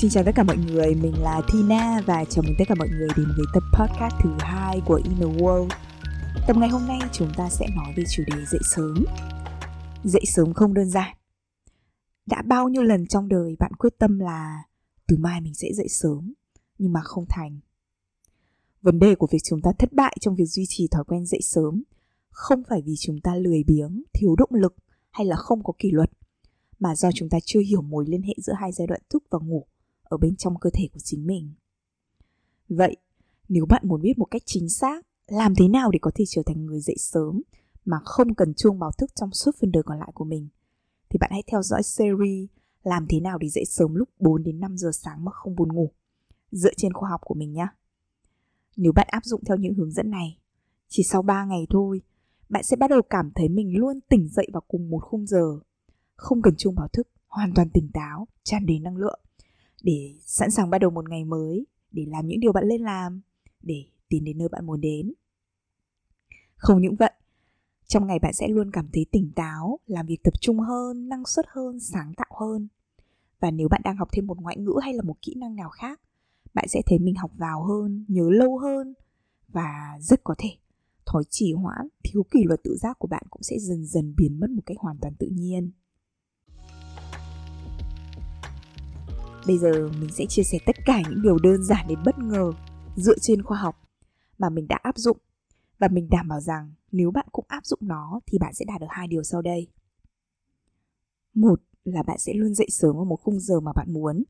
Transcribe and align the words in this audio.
Xin 0.00 0.10
chào 0.10 0.24
tất 0.24 0.32
cả 0.34 0.42
mọi 0.42 0.56
người, 0.56 0.94
mình 0.94 1.22
là 1.22 1.40
Tina 1.52 2.00
và 2.06 2.24
chào 2.24 2.42
mừng 2.46 2.54
tất 2.58 2.64
cả 2.68 2.74
mọi 2.78 2.88
người 2.88 3.08
đến 3.16 3.26
với 3.36 3.46
tập 3.54 3.62
podcast 3.72 4.14
thứ 4.22 4.30
hai 4.38 4.80
của 4.86 5.00
Inner 5.04 5.40
World. 5.40 5.68
Tập 6.46 6.56
ngày 6.56 6.68
hôm 6.68 6.86
nay 6.86 6.98
chúng 7.12 7.28
ta 7.36 7.48
sẽ 7.50 7.66
nói 7.76 7.92
về 7.96 8.04
chủ 8.10 8.22
đề 8.26 8.44
dậy 8.44 8.60
sớm. 8.76 9.04
Dậy 10.04 10.22
sớm 10.26 10.54
không 10.54 10.74
đơn 10.74 10.90
giản. 10.90 11.16
Đã 12.26 12.42
bao 12.42 12.68
nhiêu 12.68 12.82
lần 12.82 13.06
trong 13.06 13.28
đời 13.28 13.56
bạn 13.58 13.72
quyết 13.78 13.98
tâm 13.98 14.18
là 14.18 14.62
từ 15.06 15.16
mai 15.16 15.40
mình 15.40 15.54
sẽ 15.54 15.68
dậy 15.72 15.88
sớm, 15.88 16.32
nhưng 16.78 16.92
mà 16.92 17.00
không 17.04 17.24
thành. 17.28 17.60
Vấn 18.82 18.98
đề 18.98 19.14
của 19.14 19.28
việc 19.30 19.42
chúng 19.44 19.60
ta 19.62 19.70
thất 19.78 19.92
bại 19.92 20.16
trong 20.20 20.34
việc 20.34 20.46
duy 20.46 20.64
trì 20.68 20.88
thói 20.88 21.04
quen 21.04 21.26
dậy 21.26 21.40
sớm 21.42 21.82
không 22.30 22.62
phải 22.68 22.82
vì 22.82 22.94
chúng 22.98 23.20
ta 23.20 23.34
lười 23.34 23.64
biếng, 23.66 24.02
thiếu 24.14 24.36
động 24.36 24.50
lực 24.52 24.74
hay 25.10 25.26
là 25.26 25.36
không 25.36 25.64
có 25.64 25.72
kỷ 25.78 25.90
luật, 25.90 26.10
mà 26.78 26.94
do 26.94 27.10
chúng 27.14 27.28
ta 27.28 27.38
chưa 27.44 27.60
hiểu 27.60 27.82
mối 27.82 28.04
liên 28.08 28.22
hệ 28.22 28.34
giữa 28.36 28.54
hai 28.60 28.72
giai 28.72 28.86
đoạn 28.86 29.00
thức 29.10 29.24
và 29.30 29.38
ngủ 29.42 29.66
ở 30.08 30.16
bên 30.16 30.36
trong 30.36 30.58
cơ 30.60 30.70
thể 30.72 30.88
của 30.92 31.00
chính 31.00 31.26
mình. 31.26 31.52
Vậy, 32.68 32.96
nếu 33.48 33.66
bạn 33.66 33.82
muốn 33.84 34.02
biết 34.02 34.18
một 34.18 34.26
cách 34.30 34.42
chính 34.46 34.68
xác 34.68 35.06
làm 35.26 35.54
thế 35.54 35.68
nào 35.68 35.90
để 35.90 35.98
có 36.02 36.10
thể 36.14 36.24
trở 36.28 36.42
thành 36.46 36.66
người 36.66 36.80
dậy 36.80 36.96
sớm 36.98 37.42
mà 37.84 37.96
không 38.04 38.34
cần 38.34 38.54
chuông 38.54 38.78
báo 38.78 38.90
thức 38.92 39.10
trong 39.14 39.32
suốt 39.32 39.50
phần 39.60 39.72
đời 39.72 39.82
còn 39.82 39.98
lại 39.98 40.12
của 40.14 40.24
mình, 40.24 40.48
thì 41.10 41.18
bạn 41.20 41.30
hãy 41.32 41.42
theo 41.46 41.62
dõi 41.62 41.82
series 41.82 42.48
làm 42.82 43.06
thế 43.08 43.20
nào 43.20 43.38
để 43.38 43.48
dậy 43.48 43.64
sớm 43.64 43.94
lúc 43.94 44.08
4 44.18 44.42
đến 44.42 44.60
5 44.60 44.76
giờ 44.76 44.90
sáng 44.92 45.24
mà 45.24 45.32
không 45.32 45.56
buồn 45.56 45.72
ngủ, 45.72 45.92
dựa 46.50 46.74
trên 46.76 46.92
khoa 46.92 47.10
học 47.10 47.20
của 47.24 47.34
mình 47.34 47.52
nhé. 47.52 47.66
Nếu 48.76 48.92
bạn 48.92 49.06
áp 49.10 49.24
dụng 49.24 49.44
theo 49.44 49.56
những 49.56 49.74
hướng 49.74 49.92
dẫn 49.92 50.10
này, 50.10 50.38
chỉ 50.88 51.02
sau 51.02 51.22
3 51.22 51.44
ngày 51.44 51.66
thôi, 51.70 52.02
bạn 52.48 52.62
sẽ 52.62 52.76
bắt 52.76 52.90
đầu 52.90 53.02
cảm 53.02 53.30
thấy 53.34 53.48
mình 53.48 53.76
luôn 53.76 54.00
tỉnh 54.08 54.28
dậy 54.28 54.48
vào 54.52 54.62
cùng 54.68 54.90
một 54.90 55.00
khung 55.02 55.26
giờ, 55.26 55.58
không 56.16 56.42
cần 56.42 56.54
chuông 56.56 56.74
báo 56.74 56.88
thức, 56.88 57.08
hoàn 57.26 57.52
toàn 57.54 57.70
tỉnh 57.70 57.90
táo, 57.92 58.26
tràn 58.44 58.66
đầy 58.66 58.78
năng 58.78 58.96
lượng 58.96 59.20
để 59.82 60.14
sẵn 60.20 60.50
sàng 60.50 60.70
bắt 60.70 60.78
đầu 60.78 60.90
một 60.90 61.08
ngày 61.08 61.24
mới, 61.24 61.66
để 61.90 62.04
làm 62.08 62.26
những 62.26 62.40
điều 62.40 62.52
bạn 62.52 62.64
lên 62.64 62.82
làm, 62.82 63.20
để 63.62 63.84
tiến 64.08 64.24
đến 64.24 64.38
nơi 64.38 64.48
bạn 64.48 64.66
muốn 64.66 64.80
đến. 64.80 65.12
Không 66.56 66.80
những 66.80 66.94
vậy, 66.94 67.12
trong 67.86 68.06
ngày 68.06 68.18
bạn 68.18 68.32
sẽ 68.32 68.48
luôn 68.48 68.70
cảm 68.72 68.88
thấy 68.92 69.06
tỉnh 69.12 69.32
táo, 69.36 69.78
làm 69.86 70.06
việc 70.06 70.22
tập 70.22 70.40
trung 70.40 70.60
hơn, 70.60 71.08
năng 71.08 71.24
suất 71.26 71.46
hơn, 71.48 71.80
sáng 71.80 72.12
tạo 72.16 72.30
hơn. 72.40 72.68
Và 73.40 73.50
nếu 73.50 73.68
bạn 73.68 73.80
đang 73.84 73.96
học 73.96 74.08
thêm 74.12 74.26
một 74.26 74.40
ngoại 74.40 74.56
ngữ 74.56 74.74
hay 74.82 74.94
là 74.94 75.02
một 75.02 75.22
kỹ 75.22 75.34
năng 75.34 75.54
nào 75.54 75.70
khác, 75.70 76.00
bạn 76.54 76.68
sẽ 76.68 76.82
thấy 76.86 76.98
mình 76.98 77.14
học 77.14 77.30
vào 77.36 77.64
hơn, 77.64 78.04
nhớ 78.08 78.30
lâu 78.30 78.58
hơn 78.58 78.94
và 79.48 79.98
rất 80.00 80.24
có 80.24 80.34
thể 80.38 80.48
thói 81.06 81.24
trì 81.30 81.52
hoãn, 81.52 81.88
thiếu 82.04 82.22
kỷ 82.30 82.44
luật 82.44 82.60
tự 82.64 82.76
giác 82.76 82.98
của 82.98 83.08
bạn 83.08 83.22
cũng 83.30 83.42
sẽ 83.42 83.56
dần 83.58 83.86
dần 83.86 84.14
biến 84.16 84.40
mất 84.40 84.50
một 84.50 84.62
cách 84.66 84.76
hoàn 84.80 84.96
toàn 85.00 85.14
tự 85.18 85.26
nhiên. 85.26 85.70
Bây 89.46 89.58
giờ 89.58 89.90
mình 90.00 90.10
sẽ 90.12 90.24
chia 90.28 90.42
sẻ 90.42 90.58
tất 90.66 90.76
cả 90.84 91.02
những 91.10 91.22
điều 91.22 91.38
đơn 91.38 91.64
giản 91.64 91.88
đến 91.88 91.98
bất 92.04 92.18
ngờ 92.18 92.52
dựa 92.96 93.18
trên 93.20 93.42
khoa 93.42 93.58
học 93.58 93.76
mà 94.38 94.48
mình 94.48 94.68
đã 94.68 94.78
áp 94.82 94.98
dụng 94.98 95.16
và 95.78 95.88
mình 95.88 96.08
đảm 96.10 96.28
bảo 96.28 96.40
rằng 96.40 96.72
nếu 96.92 97.10
bạn 97.10 97.26
cũng 97.32 97.44
áp 97.48 97.66
dụng 97.66 97.78
nó 97.82 98.20
thì 98.26 98.38
bạn 98.38 98.54
sẽ 98.54 98.64
đạt 98.64 98.80
được 98.80 98.86
hai 98.90 99.08
điều 99.08 99.22
sau 99.22 99.42
đây. 99.42 99.68
Một 101.34 101.60
là 101.84 102.02
bạn 102.02 102.18
sẽ 102.18 102.32
luôn 102.34 102.54
dậy 102.54 102.66
sớm 102.70 102.96
vào 102.96 103.04
một 103.04 103.20
khung 103.22 103.40
giờ 103.40 103.60
mà 103.60 103.72
bạn 103.72 103.92
muốn, 103.92 104.24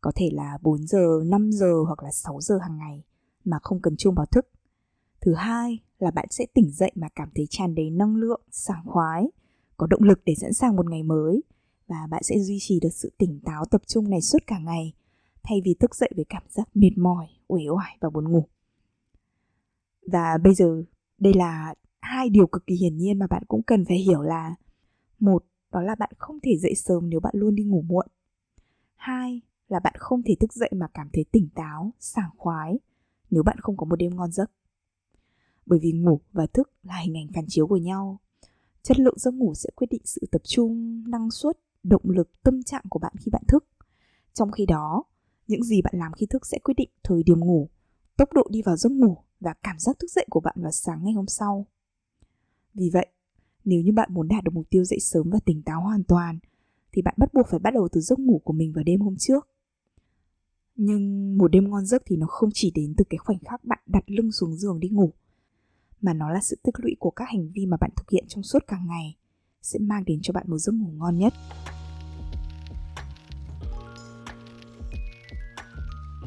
có 0.00 0.12
thể 0.14 0.30
là 0.32 0.58
4 0.62 0.86
giờ, 0.86 1.22
5 1.26 1.52
giờ 1.52 1.72
hoặc 1.86 2.02
là 2.02 2.10
6 2.10 2.40
giờ 2.40 2.58
hàng 2.58 2.78
ngày 2.78 3.04
mà 3.44 3.58
không 3.62 3.80
cần 3.80 3.96
chuông 3.96 4.14
báo 4.14 4.26
thức. 4.26 4.48
Thứ 5.20 5.34
hai 5.34 5.78
là 5.98 6.10
bạn 6.10 6.26
sẽ 6.30 6.46
tỉnh 6.54 6.70
dậy 6.70 6.92
mà 6.94 7.08
cảm 7.14 7.28
thấy 7.34 7.46
tràn 7.50 7.74
đầy 7.74 7.90
năng 7.90 8.16
lượng, 8.16 8.40
sảng 8.50 8.86
khoái, 8.86 9.30
có 9.76 9.86
động 9.86 10.02
lực 10.02 10.20
để 10.24 10.34
sẵn 10.40 10.52
sàng 10.52 10.76
một 10.76 10.90
ngày 10.90 11.02
mới 11.02 11.42
và 11.86 12.06
bạn 12.10 12.22
sẽ 12.22 12.38
duy 12.38 12.58
trì 12.60 12.80
được 12.80 12.92
sự 12.92 13.12
tỉnh 13.18 13.40
táo 13.44 13.64
tập 13.64 13.82
trung 13.86 14.10
này 14.10 14.20
suốt 14.20 14.38
cả 14.46 14.58
ngày 14.58 14.92
thay 15.42 15.60
vì 15.64 15.74
thức 15.74 15.94
dậy 15.94 16.10
với 16.16 16.24
cảm 16.28 16.42
giác 16.48 16.68
mệt 16.74 16.92
mỏi, 16.96 17.26
uể 17.48 17.68
oải 17.68 17.96
và 18.00 18.10
buồn 18.10 18.32
ngủ. 18.32 18.48
Và 20.06 20.38
bây 20.44 20.54
giờ 20.54 20.82
đây 21.18 21.34
là 21.34 21.74
hai 22.00 22.28
điều 22.28 22.46
cực 22.46 22.66
kỳ 22.66 22.74
hiển 22.74 22.96
nhiên 22.96 23.18
mà 23.18 23.26
bạn 23.26 23.42
cũng 23.48 23.62
cần 23.62 23.84
phải 23.84 23.96
hiểu 23.96 24.22
là 24.22 24.54
một 25.18 25.44
đó 25.72 25.80
là 25.80 25.94
bạn 25.94 26.10
không 26.18 26.40
thể 26.40 26.56
dậy 26.58 26.74
sớm 26.74 27.10
nếu 27.10 27.20
bạn 27.20 27.34
luôn 27.36 27.54
đi 27.54 27.64
ngủ 27.64 27.82
muộn. 27.82 28.06
Hai 28.94 29.40
là 29.68 29.80
bạn 29.80 29.94
không 29.98 30.22
thể 30.22 30.34
thức 30.40 30.52
dậy 30.52 30.70
mà 30.76 30.86
cảm 30.94 31.08
thấy 31.12 31.24
tỉnh 31.32 31.48
táo, 31.54 31.92
sảng 31.98 32.30
khoái 32.36 32.78
nếu 33.30 33.42
bạn 33.42 33.56
không 33.60 33.76
có 33.76 33.86
một 33.86 33.96
đêm 33.96 34.16
ngon 34.16 34.32
giấc. 34.32 34.50
Bởi 35.66 35.78
vì 35.82 35.92
ngủ 35.92 36.20
và 36.32 36.46
thức 36.46 36.70
là 36.82 36.96
hình 36.96 37.16
ảnh 37.16 37.26
phản 37.34 37.44
chiếu 37.48 37.66
của 37.66 37.76
nhau. 37.76 38.20
Chất 38.82 39.00
lượng 39.00 39.18
giấc 39.18 39.34
ngủ 39.34 39.54
sẽ 39.54 39.70
quyết 39.74 39.86
định 39.90 40.02
sự 40.04 40.26
tập 40.30 40.42
trung, 40.44 41.04
năng 41.10 41.30
suất 41.30 41.58
động 41.82 42.02
lực, 42.04 42.42
tâm 42.42 42.62
trạng 42.62 42.84
của 42.88 42.98
bạn 42.98 43.12
khi 43.20 43.30
bạn 43.30 43.42
thức. 43.48 43.64
Trong 44.32 44.50
khi 44.52 44.66
đó, 44.66 45.04
những 45.46 45.64
gì 45.64 45.82
bạn 45.82 45.94
làm 45.96 46.12
khi 46.12 46.26
thức 46.26 46.46
sẽ 46.46 46.58
quyết 46.58 46.74
định 46.76 46.90
thời 47.04 47.22
điểm 47.22 47.40
ngủ, 47.40 47.68
tốc 48.16 48.32
độ 48.32 48.42
đi 48.50 48.62
vào 48.62 48.76
giấc 48.76 48.92
ngủ 48.92 49.16
và 49.40 49.54
cảm 49.62 49.78
giác 49.78 49.98
thức 49.98 50.10
dậy 50.10 50.26
của 50.30 50.40
bạn 50.40 50.54
vào 50.58 50.72
sáng 50.72 51.04
ngày 51.04 51.12
hôm 51.12 51.26
sau. 51.26 51.66
Vì 52.74 52.90
vậy, 52.92 53.06
nếu 53.64 53.80
như 53.80 53.92
bạn 53.92 54.14
muốn 54.14 54.28
đạt 54.28 54.44
được 54.44 54.54
mục 54.54 54.70
tiêu 54.70 54.84
dậy 54.84 54.98
sớm 55.00 55.30
và 55.30 55.38
tỉnh 55.44 55.62
táo 55.62 55.80
hoàn 55.80 56.04
toàn, 56.04 56.38
thì 56.92 57.02
bạn 57.02 57.14
bắt 57.18 57.34
buộc 57.34 57.46
phải 57.48 57.60
bắt 57.60 57.74
đầu 57.74 57.88
từ 57.92 58.00
giấc 58.00 58.18
ngủ 58.18 58.40
của 58.44 58.52
mình 58.52 58.72
vào 58.72 58.84
đêm 58.84 59.00
hôm 59.00 59.16
trước. 59.18 59.48
Nhưng 60.76 61.38
một 61.38 61.48
đêm 61.48 61.70
ngon 61.70 61.86
giấc 61.86 62.02
thì 62.06 62.16
nó 62.16 62.26
không 62.26 62.50
chỉ 62.54 62.70
đến 62.70 62.94
từ 62.96 63.04
cái 63.10 63.18
khoảnh 63.18 63.38
khắc 63.38 63.64
bạn 63.64 63.78
đặt 63.86 64.04
lưng 64.06 64.32
xuống 64.32 64.56
giường 64.56 64.80
đi 64.80 64.88
ngủ, 64.88 65.12
mà 66.00 66.14
nó 66.14 66.30
là 66.30 66.40
sự 66.42 66.56
tích 66.62 66.74
lũy 66.78 66.96
của 66.98 67.10
các 67.10 67.28
hành 67.28 67.48
vi 67.48 67.66
mà 67.66 67.76
bạn 67.76 67.90
thực 67.96 68.10
hiện 68.10 68.24
trong 68.28 68.42
suốt 68.42 68.58
cả 68.66 68.78
ngày, 68.86 69.16
sẽ 69.62 69.78
mang 69.78 70.04
đến 70.06 70.18
cho 70.22 70.32
bạn 70.32 70.44
một 70.48 70.58
giấc 70.58 70.72
ngủ 70.72 70.90
ngon 70.90 71.18
nhất. 71.18 71.32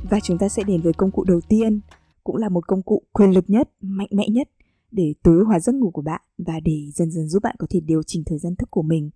Và 0.10 0.20
chúng 0.20 0.38
ta 0.38 0.50
sẽ 0.50 0.64
đến 0.64 0.82
với 0.82 0.94
công 0.94 1.12
cụ 1.12 1.24
đầu 1.24 1.42
tiên, 1.50 1.80
cũng 2.24 2.36
là 2.36 2.50
một 2.50 2.68
công 2.68 2.82
cụ 2.82 3.04
quyền 3.12 3.32
lực 3.32 3.46
nhất, 3.48 3.70
mạnh 3.82 4.08
mẽ 4.12 4.28
nhất 4.30 4.50
để 4.92 5.14
tối 5.24 5.44
hóa 5.48 5.60
giấc 5.60 5.76
ngủ 5.76 5.92
của 5.92 6.02
bạn 6.02 6.22
và 6.38 6.60
để 6.60 6.92
dần 6.94 7.12
dần 7.12 7.28
giúp 7.28 7.44
bạn 7.44 7.56
có 7.60 7.68
thể 7.70 7.80
điều 7.80 8.04
chỉnh 8.04 8.24
thời 8.26 8.40
gian 8.40 8.56
thức 8.56 8.72
của 8.72 8.82
mình. 8.82 9.10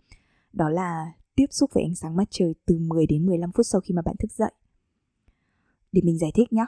Đó 0.53 0.69
là 0.69 1.13
tiếp 1.35 1.45
xúc 1.49 1.69
với 1.73 1.83
ánh 1.83 1.95
sáng 1.95 2.15
mặt 2.15 2.27
trời 2.29 2.55
từ 2.65 2.77
10 2.77 3.05
đến 3.05 3.25
15 3.25 3.51
phút 3.51 3.65
sau 3.65 3.81
khi 3.81 3.93
mà 3.93 4.01
bạn 4.01 4.15
thức 4.19 4.31
dậy. 4.31 4.51
Để 5.91 6.01
mình 6.03 6.17
giải 6.17 6.31
thích 6.35 6.53
nhé. 6.53 6.65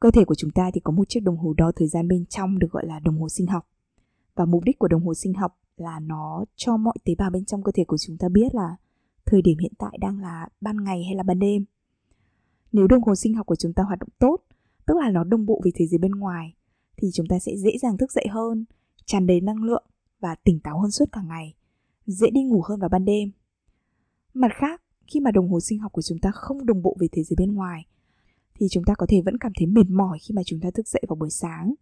Cơ 0.00 0.10
thể 0.10 0.24
của 0.24 0.34
chúng 0.34 0.50
ta 0.50 0.70
thì 0.74 0.80
có 0.80 0.92
một 0.92 1.08
chiếc 1.08 1.20
đồng 1.20 1.36
hồ 1.36 1.54
đo 1.56 1.72
thời 1.76 1.88
gian 1.88 2.08
bên 2.08 2.26
trong 2.26 2.58
được 2.58 2.70
gọi 2.70 2.86
là 2.86 3.00
đồng 3.00 3.20
hồ 3.20 3.28
sinh 3.28 3.46
học. 3.46 3.68
Và 4.34 4.44
mục 4.44 4.64
đích 4.64 4.78
của 4.78 4.88
đồng 4.88 5.06
hồ 5.06 5.14
sinh 5.14 5.34
học 5.34 5.58
là 5.76 6.00
nó 6.00 6.44
cho 6.56 6.76
mọi 6.76 6.94
tế 7.04 7.14
bào 7.18 7.30
bên 7.30 7.44
trong 7.44 7.62
cơ 7.62 7.72
thể 7.72 7.84
của 7.84 7.98
chúng 7.98 8.16
ta 8.18 8.28
biết 8.28 8.54
là 8.54 8.76
thời 9.24 9.42
điểm 9.42 9.58
hiện 9.58 9.72
tại 9.78 9.98
đang 10.00 10.20
là 10.20 10.48
ban 10.60 10.84
ngày 10.84 11.04
hay 11.04 11.14
là 11.14 11.22
ban 11.22 11.38
đêm. 11.38 11.64
Nếu 12.72 12.86
đồng 12.86 13.02
hồ 13.02 13.14
sinh 13.14 13.34
học 13.34 13.46
của 13.46 13.56
chúng 13.56 13.72
ta 13.72 13.82
hoạt 13.82 13.98
động 13.98 14.08
tốt, 14.18 14.36
tức 14.86 14.94
là 14.96 15.10
nó 15.10 15.24
đồng 15.24 15.46
bộ 15.46 15.60
với 15.62 15.72
thế 15.74 15.86
giới 15.86 15.98
bên 15.98 16.12
ngoài, 16.12 16.54
thì 16.96 17.08
chúng 17.14 17.26
ta 17.28 17.38
sẽ 17.38 17.52
dễ 17.56 17.70
dàng 17.82 17.98
thức 17.98 18.12
dậy 18.12 18.26
hơn, 18.30 18.64
tràn 19.06 19.26
đầy 19.26 19.40
năng 19.40 19.62
lượng 19.62 19.84
và 20.20 20.34
tỉnh 20.44 20.60
táo 20.60 20.80
hơn 20.80 20.90
suốt 20.90 21.04
cả 21.12 21.22
ngày, 21.22 21.54
dễ 22.06 22.30
đi 22.30 22.42
ngủ 22.42 22.62
hơn 22.68 22.80
vào 22.80 22.88
ban 22.88 23.04
đêm. 23.04 23.30
Mặt 24.34 24.50
khác, 24.60 24.82
khi 25.06 25.20
mà 25.20 25.30
đồng 25.30 25.48
hồ 25.48 25.60
sinh 25.60 25.78
học 25.78 25.92
của 25.92 26.02
chúng 26.02 26.18
ta 26.18 26.30
không 26.34 26.66
đồng 26.66 26.82
bộ 26.82 26.96
với 26.98 27.08
thế 27.12 27.22
giới 27.22 27.36
bên 27.38 27.54
ngoài, 27.54 27.86
thì 28.54 28.66
chúng 28.70 28.84
ta 28.84 28.94
có 28.98 29.06
thể 29.08 29.20
vẫn 29.24 29.38
cảm 29.38 29.52
thấy 29.58 29.66
mệt 29.66 29.90
mỏi 29.90 30.18
khi 30.22 30.34
mà 30.34 30.42
chúng 30.46 30.60
ta 30.60 30.70
thức 30.74 30.88
dậy 30.88 31.02
vào 31.08 31.16
buổi 31.16 31.30
sáng, 31.30 31.74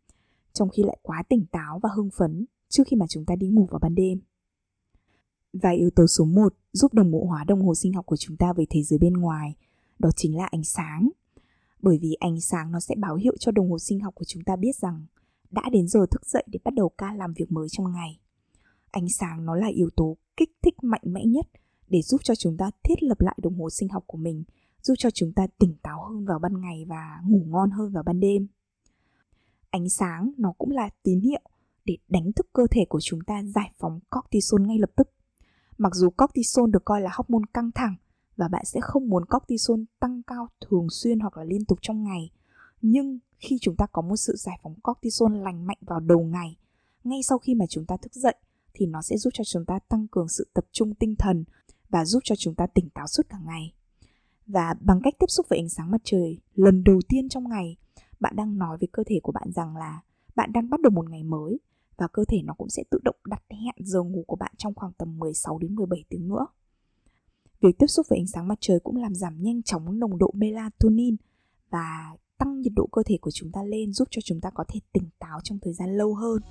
trong 0.53 0.69
khi 0.69 0.83
lại 0.83 0.99
quá 1.03 1.23
tỉnh 1.29 1.47
táo 1.47 1.79
và 1.83 1.89
hưng 1.97 2.11
phấn 2.19 2.47
trước 2.69 2.83
khi 2.87 2.97
mà 2.97 3.07
chúng 3.09 3.25
ta 3.25 3.37
đi 3.37 3.49
ngủ 3.49 3.67
vào 3.71 3.79
ban 3.83 3.95
đêm. 3.95 4.21
Và 5.53 5.71
yếu 5.71 5.91
tố 5.91 6.07
số 6.07 6.25
1 6.25 6.55
giúp 6.73 6.95
đồng 6.95 7.11
bộ 7.11 7.25
hóa 7.25 7.45
đồng 7.45 7.63
hồ 7.63 7.75
sinh 7.75 7.93
học 7.93 8.07
của 8.07 8.17
chúng 8.17 8.37
ta 8.37 8.53
với 8.53 8.67
thế 8.71 8.83
giới 8.83 8.99
bên 8.99 9.13
ngoài, 9.13 9.57
đó 9.99 10.11
chính 10.17 10.37
là 10.37 10.47
ánh 10.47 10.65
sáng. 10.65 11.09
Bởi 11.83 11.99
vì 12.03 12.15
ánh 12.21 12.41
sáng 12.41 12.73
nó 12.73 12.81
sẽ 12.81 12.95
báo 12.99 13.17
hiệu 13.17 13.37
cho 13.39 13.53
đồng 13.53 13.71
hồ 13.71 13.79
sinh 13.79 14.01
học 14.01 14.15
của 14.15 14.25
chúng 14.25 14.43
ta 14.45 14.57
biết 14.57 14.77
rằng 14.77 15.07
đã 15.51 15.63
đến 15.73 15.89
giờ 15.89 16.07
thức 16.11 16.27
dậy 16.27 16.45
để 16.47 16.59
bắt 16.65 16.75
đầu 16.75 16.89
ca 16.89 17.13
làm 17.15 17.33
việc 17.33 17.53
mới 17.53 17.69
trong 17.69 17.93
ngày. 17.93 18.19
Ánh 18.91 19.09
sáng 19.09 19.45
nó 19.45 19.55
là 19.55 19.67
yếu 19.67 19.91
tố 19.97 20.17
kích 20.37 20.51
thích 20.63 20.75
mạnh 20.83 21.03
mẽ 21.05 21.25
nhất 21.25 21.47
để 21.89 22.03
giúp 22.03 22.21
cho 22.25 22.35
chúng 22.35 22.57
ta 22.57 22.71
thiết 22.83 23.03
lập 23.03 23.21
lại 23.21 23.39
đồng 23.43 23.61
hồ 23.61 23.71
sinh 23.71 23.89
học 23.89 24.05
của 24.07 24.19
mình, 24.19 24.45
giúp 24.83 24.95
cho 24.99 25.11
chúng 25.11 25.33
ta 25.33 25.47
tỉnh 25.59 25.75
táo 25.83 26.05
hơn 26.05 26.25
vào 26.25 26.39
ban 26.39 26.61
ngày 26.61 26.85
và 26.89 27.21
ngủ 27.25 27.45
ngon 27.49 27.71
hơn 27.71 27.93
vào 27.93 28.03
ban 28.03 28.21
đêm. 28.21 28.47
Ánh 29.71 29.89
sáng 29.89 30.33
nó 30.39 30.53
cũng 30.59 30.71
là 30.71 30.91
tín 31.03 31.21
hiệu 31.21 31.41
để 31.85 31.97
đánh 32.09 32.33
thức 32.33 32.47
cơ 32.53 32.67
thể 32.71 32.85
của 32.89 33.01
chúng 33.03 33.21
ta 33.21 33.43
giải 33.43 33.71
phóng 33.79 34.01
cortisol 34.11 34.61
ngay 34.67 34.79
lập 34.79 34.91
tức. 34.97 35.09
Mặc 35.79 35.95
dù 35.95 36.11
cortisol 36.11 36.71
được 36.71 36.85
coi 36.85 37.01
là 37.01 37.11
hormone 37.15 37.45
căng 37.55 37.71
thẳng 37.75 37.95
và 38.37 38.49
bạn 38.49 38.65
sẽ 38.65 38.81
không 38.83 39.09
muốn 39.09 39.25
cortisol 39.25 39.81
tăng 40.01 40.23
cao 40.23 40.49
thường 40.61 40.87
xuyên 40.91 41.21
hoặc 41.21 41.37
là 41.37 41.45
liên 41.45 41.65
tục 41.65 41.79
trong 41.83 42.05
ngày, 42.05 42.31
nhưng 42.83 43.19
khi 43.39 43.59
chúng 43.61 43.77
ta 43.77 43.87
có 43.87 44.03
một 44.03 44.17
sự 44.17 44.35
giải 44.37 44.59
phóng 44.63 44.75
cortisol 44.81 45.37
lành 45.37 45.67
mạnh 45.67 45.79
vào 45.81 46.01
đầu 46.01 46.21
ngày, 46.21 46.57
ngay 47.05 47.23
sau 47.23 47.39
khi 47.39 47.55
mà 47.55 47.65
chúng 47.69 47.87
ta 47.87 47.97
thức 47.97 48.15
dậy 48.15 48.35
thì 48.75 48.87
nó 48.87 49.03
sẽ 49.03 49.17
giúp 49.17 49.31
cho 49.35 49.45
chúng 49.45 49.65
ta 49.65 49.79
tăng 49.89 50.09
cường 50.09 50.29
sự 50.29 50.49
tập 50.55 50.65
trung 50.73 50.95
tinh 50.95 51.15
thần 51.19 51.45
và 51.89 52.05
giúp 52.05 52.21
cho 52.25 52.35
chúng 52.39 52.55
ta 52.55 52.67
tỉnh 52.67 52.89
táo 52.91 53.07
suốt 53.07 53.23
cả 53.29 53.39
ngày. 53.47 53.75
Và 54.47 54.75
bằng 54.81 55.01
cách 55.03 55.15
tiếp 55.19 55.27
xúc 55.29 55.47
với 55.49 55.59
ánh 55.59 55.69
sáng 55.69 55.91
mặt 55.91 56.01
trời 56.05 56.39
lần 56.55 56.85
đầu 56.85 57.01
tiên 57.09 57.29
trong 57.29 57.49
ngày, 57.49 57.77
bạn 58.21 58.37
đang 58.37 58.59
nói 58.59 58.79
với 58.81 58.89
cơ 58.93 59.03
thể 59.07 59.21
của 59.23 59.33
bạn 59.33 59.53
rằng 59.53 59.77
là 59.77 60.03
bạn 60.35 60.53
đang 60.53 60.71
bắt 60.71 60.81
đầu 60.81 60.91
một 60.91 61.11
ngày 61.11 61.23
mới 61.23 61.61
và 61.97 62.09
cơ 62.13 62.25
thể 62.29 62.43
nó 62.45 62.55
cũng 62.55 62.69
sẽ 62.69 62.83
tự 62.91 62.99
động 63.05 63.17
đặt 63.25 63.43
hẹn 63.51 63.87
giờ 63.87 64.03
ngủ 64.03 64.25
của 64.27 64.37
bạn 64.37 64.53
trong 64.57 64.75
khoảng 64.75 64.93
tầm 64.93 65.19
16 65.19 65.59
đến 65.59 65.75
17 65.75 66.05
tiếng 66.09 66.29
nữa. 66.29 66.47
Việc 67.67 67.79
tiếp 67.79 67.87
xúc 67.87 68.07
với 68.09 68.19
ánh 68.19 68.27
sáng 68.27 68.49
mặt 68.49 68.59
trời 68.61 68.81
cũng 68.81 68.97
làm 68.97 69.15
giảm 69.15 69.43
nhanh 69.43 69.63
chóng 69.63 69.99
nồng 69.99 70.19
độ 70.19 70.31
melatonin 70.35 71.17
và 71.71 72.17
tăng 72.39 72.61
nhiệt 72.61 72.73
độ 72.77 72.89
cơ 72.93 73.03
thể 73.07 73.19
của 73.21 73.31
chúng 73.31 73.53
ta 73.53 73.63
lên, 73.63 73.93
giúp 73.93 74.09
cho 74.11 74.21
chúng 74.25 74.41
ta 74.41 74.51
có 74.51 74.65
thể 74.69 74.81
tỉnh 74.93 75.09
táo 75.19 75.41
trong 75.45 75.59
thời 75.63 75.73
gian 75.73 75.97
lâu 75.97 76.15
hơn. 76.15 76.43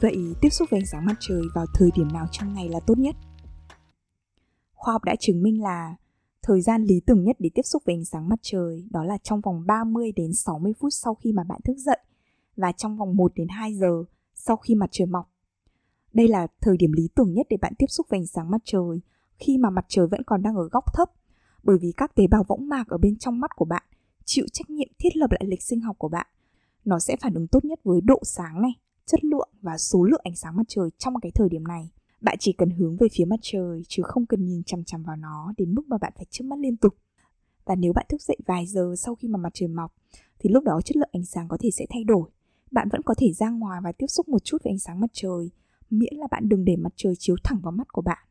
Vậy 0.00 0.16
tiếp 0.40 0.48
xúc 0.48 0.68
với 0.70 0.80
ánh 0.80 0.86
sáng 0.86 1.04
mặt 1.06 1.16
trời 1.20 1.42
vào 1.54 1.66
thời 1.74 1.90
điểm 1.96 2.08
nào 2.12 2.26
trong 2.32 2.54
ngày 2.54 2.68
là 2.68 2.80
tốt 2.80 2.98
nhất? 2.98 3.16
Khoa 4.74 4.92
học 4.92 5.04
đã 5.04 5.14
chứng 5.20 5.42
minh 5.42 5.62
là 5.62 5.96
thời 6.42 6.60
gian 6.60 6.84
lý 6.84 7.00
tưởng 7.06 7.22
nhất 7.22 7.36
để 7.38 7.50
tiếp 7.54 7.62
xúc 7.64 7.82
với 7.86 7.94
ánh 7.94 8.04
sáng 8.04 8.28
mặt 8.28 8.38
trời 8.42 8.84
đó 8.90 9.04
là 9.04 9.18
trong 9.22 9.40
vòng 9.40 9.66
30 9.66 10.12
đến 10.16 10.34
60 10.34 10.72
phút 10.80 10.92
sau 10.92 11.14
khi 11.14 11.32
mà 11.32 11.44
bạn 11.44 11.60
thức 11.64 11.76
dậy 11.78 11.98
và 12.56 12.72
trong 12.72 12.96
vòng 12.96 13.16
1 13.16 13.32
đến 13.34 13.48
2 13.48 13.74
giờ 13.74 14.04
sau 14.34 14.56
khi 14.56 14.74
mặt 14.74 14.88
trời 14.92 15.06
mọc. 15.06 15.30
Đây 16.12 16.28
là 16.28 16.46
thời 16.60 16.76
điểm 16.76 16.92
lý 16.92 17.08
tưởng 17.14 17.34
nhất 17.34 17.46
để 17.50 17.56
bạn 17.56 17.72
tiếp 17.78 17.86
xúc 17.88 18.06
với 18.08 18.18
ánh 18.18 18.26
sáng 18.26 18.50
mặt 18.50 18.60
trời 18.64 19.00
khi 19.38 19.58
mà 19.58 19.70
mặt 19.70 19.84
trời 19.88 20.06
vẫn 20.06 20.22
còn 20.22 20.42
đang 20.42 20.56
ở 20.56 20.68
góc 20.68 20.94
thấp 20.94 21.08
bởi 21.62 21.78
vì 21.78 21.92
các 21.96 22.14
tế 22.14 22.26
bào 22.26 22.44
võng 22.48 22.68
mạc 22.68 22.88
ở 22.88 22.98
bên 22.98 23.16
trong 23.16 23.40
mắt 23.40 23.50
của 23.56 23.64
bạn 23.64 23.82
chịu 24.28 24.46
trách 24.52 24.70
nhiệm 24.70 24.88
thiết 24.98 25.16
lập 25.16 25.30
lại 25.30 25.42
lịch 25.46 25.62
sinh 25.62 25.80
học 25.80 25.96
của 25.98 26.08
bạn. 26.08 26.26
Nó 26.84 26.98
sẽ 26.98 27.16
phản 27.20 27.34
ứng 27.34 27.46
tốt 27.46 27.64
nhất 27.64 27.80
với 27.84 28.00
độ 28.00 28.20
sáng 28.22 28.62
này, 28.62 28.72
chất 29.06 29.24
lượng 29.24 29.48
và 29.60 29.78
số 29.78 30.04
lượng 30.04 30.20
ánh 30.24 30.36
sáng 30.36 30.56
mặt 30.56 30.62
trời 30.68 30.90
trong 30.98 31.14
cái 31.22 31.32
thời 31.34 31.48
điểm 31.48 31.64
này. 31.64 31.90
Bạn 32.20 32.36
chỉ 32.40 32.52
cần 32.52 32.70
hướng 32.70 32.96
về 32.96 33.08
phía 33.12 33.24
mặt 33.24 33.40
trời 33.42 33.82
chứ 33.88 34.02
không 34.02 34.26
cần 34.26 34.44
nhìn 34.44 34.62
chằm 34.64 34.84
chằm 34.84 35.02
vào 35.02 35.16
nó 35.16 35.52
đến 35.56 35.74
mức 35.74 35.82
mà 35.88 35.98
bạn 35.98 36.12
phải 36.16 36.26
chớp 36.30 36.44
mắt 36.44 36.58
liên 36.58 36.76
tục. 36.76 36.94
Và 37.64 37.74
nếu 37.74 37.92
bạn 37.92 38.06
thức 38.08 38.22
dậy 38.22 38.36
vài 38.46 38.66
giờ 38.66 38.94
sau 38.98 39.14
khi 39.14 39.28
mà 39.28 39.38
mặt 39.38 39.50
trời 39.54 39.68
mọc 39.68 39.94
thì 40.38 40.50
lúc 40.50 40.64
đó 40.64 40.80
chất 40.84 40.96
lượng 40.96 41.10
ánh 41.12 41.24
sáng 41.24 41.48
có 41.48 41.56
thể 41.60 41.70
sẽ 41.70 41.86
thay 41.90 42.04
đổi. 42.04 42.30
Bạn 42.70 42.88
vẫn 42.92 43.02
có 43.02 43.14
thể 43.18 43.32
ra 43.32 43.50
ngoài 43.50 43.80
và 43.84 43.92
tiếp 43.92 44.06
xúc 44.06 44.28
một 44.28 44.44
chút 44.44 44.58
với 44.64 44.70
ánh 44.70 44.78
sáng 44.78 45.00
mặt 45.00 45.10
trời, 45.12 45.50
miễn 45.90 46.14
là 46.16 46.26
bạn 46.30 46.48
đừng 46.48 46.64
để 46.64 46.76
mặt 46.76 46.92
trời 46.96 47.14
chiếu 47.18 47.36
thẳng 47.44 47.60
vào 47.62 47.72
mắt 47.72 47.92
của 47.92 48.02
bạn. 48.02 48.28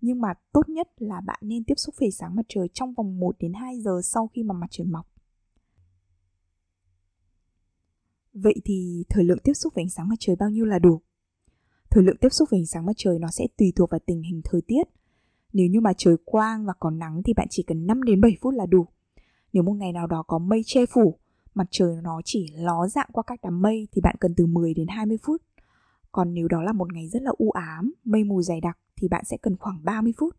Nhưng 0.00 0.20
mà 0.20 0.34
tốt 0.52 0.68
nhất 0.68 0.88
là 0.96 1.20
bạn 1.20 1.38
nên 1.42 1.64
tiếp 1.64 1.74
xúc 1.76 1.94
với 2.00 2.10
sáng 2.10 2.36
mặt 2.36 2.46
trời 2.48 2.68
trong 2.74 2.94
vòng 2.94 3.20
1 3.20 3.36
đến 3.38 3.52
2 3.52 3.80
giờ 3.80 4.00
sau 4.04 4.30
khi 4.34 4.42
mà 4.42 4.54
mặt 4.54 4.66
trời 4.70 4.86
mọc. 4.86 5.06
Vậy 8.32 8.54
thì 8.64 9.04
thời 9.08 9.24
lượng 9.24 9.38
tiếp 9.44 9.52
xúc 9.54 9.74
với 9.74 9.82
ánh 9.82 9.90
sáng 9.90 10.08
mặt 10.08 10.16
trời 10.18 10.36
bao 10.36 10.50
nhiêu 10.50 10.64
là 10.64 10.78
đủ? 10.78 11.00
Thời 11.90 12.04
lượng 12.04 12.16
tiếp 12.20 12.28
xúc 12.28 12.48
với 12.50 12.60
ánh 12.60 12.66
sáng 12.66 12.86
mặt 12.86 12.92
trời 12.96 13.18
nó 13.18 13.28
sẽ 13.30 13.46
tùy 13.58 13.72
thuộc 13.76 13.90
vào 13.90 14.00
tình 14.06 14.22
hình 14.22 14.40
thời 14.44 14.60
tiết. 14.60 14.82
Nếu 15.52 15.66
như 15.66 15.80
mà 15.80 15.92
trời 15.96 16.16
quang 16.24 16.66
và 16.66 16.72
có 16.80 16.90
nắng 16.90 17.22
thì 17.24 17.32
bạn 17.34 17.46
chỉ 17.50 17.62
cần 17.62 17.86
5 17.86 18.02
đến 18.02 18.20
7 18.20 18.36
phút 18.40 18.54
là 18.54 18.66
đủ. 18.66 18.86
Nếu 19.52 19.62
một 19.62 19.72
ngày 19.72 19.92
nào 19.92 20.06
đó 20.06 20.24
có 20.26 20.38
mây 20.38 20.62
che 20.66 20.86
phủ, 20.86 21.18
mặt 21.54 21.66
trời 21.70 21.96
nó 22.02 22.20
chỉ 22.24 22.46
ló 22.54 22.88
dạng 22.88 23.08
qua 23.12 23.22
các 23.26 23.40
đám 23.42 23.62
mây 23.62 23.88
thì 23.92 24.00
bạn 24.00 24.16
cần 24.20 24.34
từ 24.36 24.46
10 24.46 24.74
đến 24.74 24.86
20 24.88 25.18
phút. 25.22 25.42
Còn 26.14 26.34
nếu 26.34 26.48
đó 26.48 26.62
là 26.62 26.72
một 26.72 26.92
ngày 26.92 27.08
rất 27.08 27.22
là 27.22 27.30
u 27.38 27.50
ám, 27.50 27.94
mây 28.04 28.24
mù 28.24 28.42
dày 28.42 28.60
đặc 28.60 28.78
thì 28.96 29.08
bạn 29.08 29.24
sẽ 29.24 29.36
cần 29.42 29.56
khoảng 29.56 29.84
30 29.84 30.12
phút. 30.18 30.36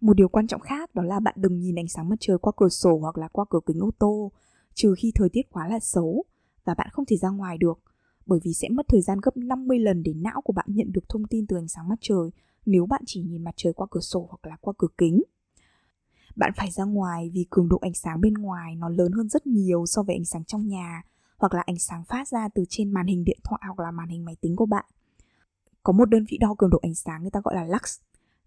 Một 0.00 0.14
điều 0.16 0.28
quan 0.28 0.46
trọng 0.46 0.60
khác 0.60 0.94
đó 0.94 1.02
là 1.02 1.20
bạn 1.20 1.34
đừng 1.38 1.58
nhìn 1.58 1.78
ánh 1.78 1.88
sáng 1.88 2.08
mặt 2.08 2.16
trời 2.20 2.38
qua 2.38 2.52
cửa 2.56 2.68
sổ 2.68 2.98
hoặc 2.98 3.18
là 3.18 3.28
qua 3.28 3.44
cửa 3.50 3.58
kính 3.66 3.80
ô 3.80 3.90
tô, 3.98 4.32
trừ 4.74 4.94
khi 4.98 5.12
thời 5.14 5.28
tiết 5.28 5.42
quá 5.50 5.68
là 5.68 5.80
xấu 5.80 6.24
và 6.64 6.74
bạn 6.74 6.88
không 6.92 7.04
thể 7.04 7.16
ra 7.16 7.28
ngoài 7.28 7.58
được, 7.58 7.80
bởi 8.26 8.40
vì 8.44 8.54
sẽ 8.54 8.68
mất 8.68 8.88
thời 8.88 9.00
gian 9.00 9.18
gấp 9.22 9.36
50 9.36 9.78
lần 9.78 10.02
để 10.02 10.12
não 10.16 10.40
của 10.44 10.52
bạn 10.52 10.66
nhận 10.68 10.92
được 10.92 11.08
thông 11.08 11.24
tin 11.24 11.46
từ 11.46 11.56
ánh 11.56 11.68
sáng 11.68 11.88
mặt 11.88 11.98
trời 12.00 12.30
nếu 12.66 12.86
bạn 12.86 13.02
chỉ 13.06 13.22
nhìn 13.22 13.44
mặt 13.44 13.54
trời 13.56 13.72
qua 13.72 13.86
cửa 13.90 14.00
sổ 14.00 14.26
hoặc 14.28 14.50
là 14.50 14.56
qua 14.60 14.74
cửa 14.78 14.88
kính. 14.98 15.22
Bạn 16.36 16.52
phải 16.56 16.70
ra 16.70 16.84
ngoài 16.84 17.30
vì 17.34 17.46
cường 17.50 17.68
độ 17.68 17.78
ánh 17.80 17.94
sáng 17.94 18.20
bên 18.20 18.34
ngoài 18.34 18.76
nó 18.76 18.88
lớn 18.88 19.12
hơn 19.12 19.28
rất 19.28 19.46
nhiều 19.46 19.86
so 19.86 20.02
với 20.02 20.16
ánh 20.16 20.24
sáng 20.24 20.44
trong 20.44 20.68
nhà 20.68 21.02
hoặc 21.40 21.54
là 21.54 21.62
ánh 21.66 21.78
sáng 21.78 22.04
phát 22.04 22.28
ra 22.28 22.48
từ 22.54 22.64
trên 22.68 22.90
màn 22.90 23.06
hình 23.06 23.24
điện 23.24 23.38
thoại 23.44 23.60
hoặc 23.64 23.78
là 23.78 23.90
màn 23.90 24.08
hình 24.08 24.24
máy 24.24 24.36
tính 24.40 24.56
của 24.56 24.66
bạn. 24.66 24.84
Có 25.82 25.92
một 25.92 26.04
đơn 26.04 26.24
vị 26.30 26.38
đo 26.38 26.54
cường 26.58 26.70
độ 26.70 26.78
ánh 26.82 26.94
sáng 26.94 27.22
người 27.22 27.30
ta 27.30 27.40
gọi 27.44 27.54
là 27.54 27.64
lux 27.64 28.00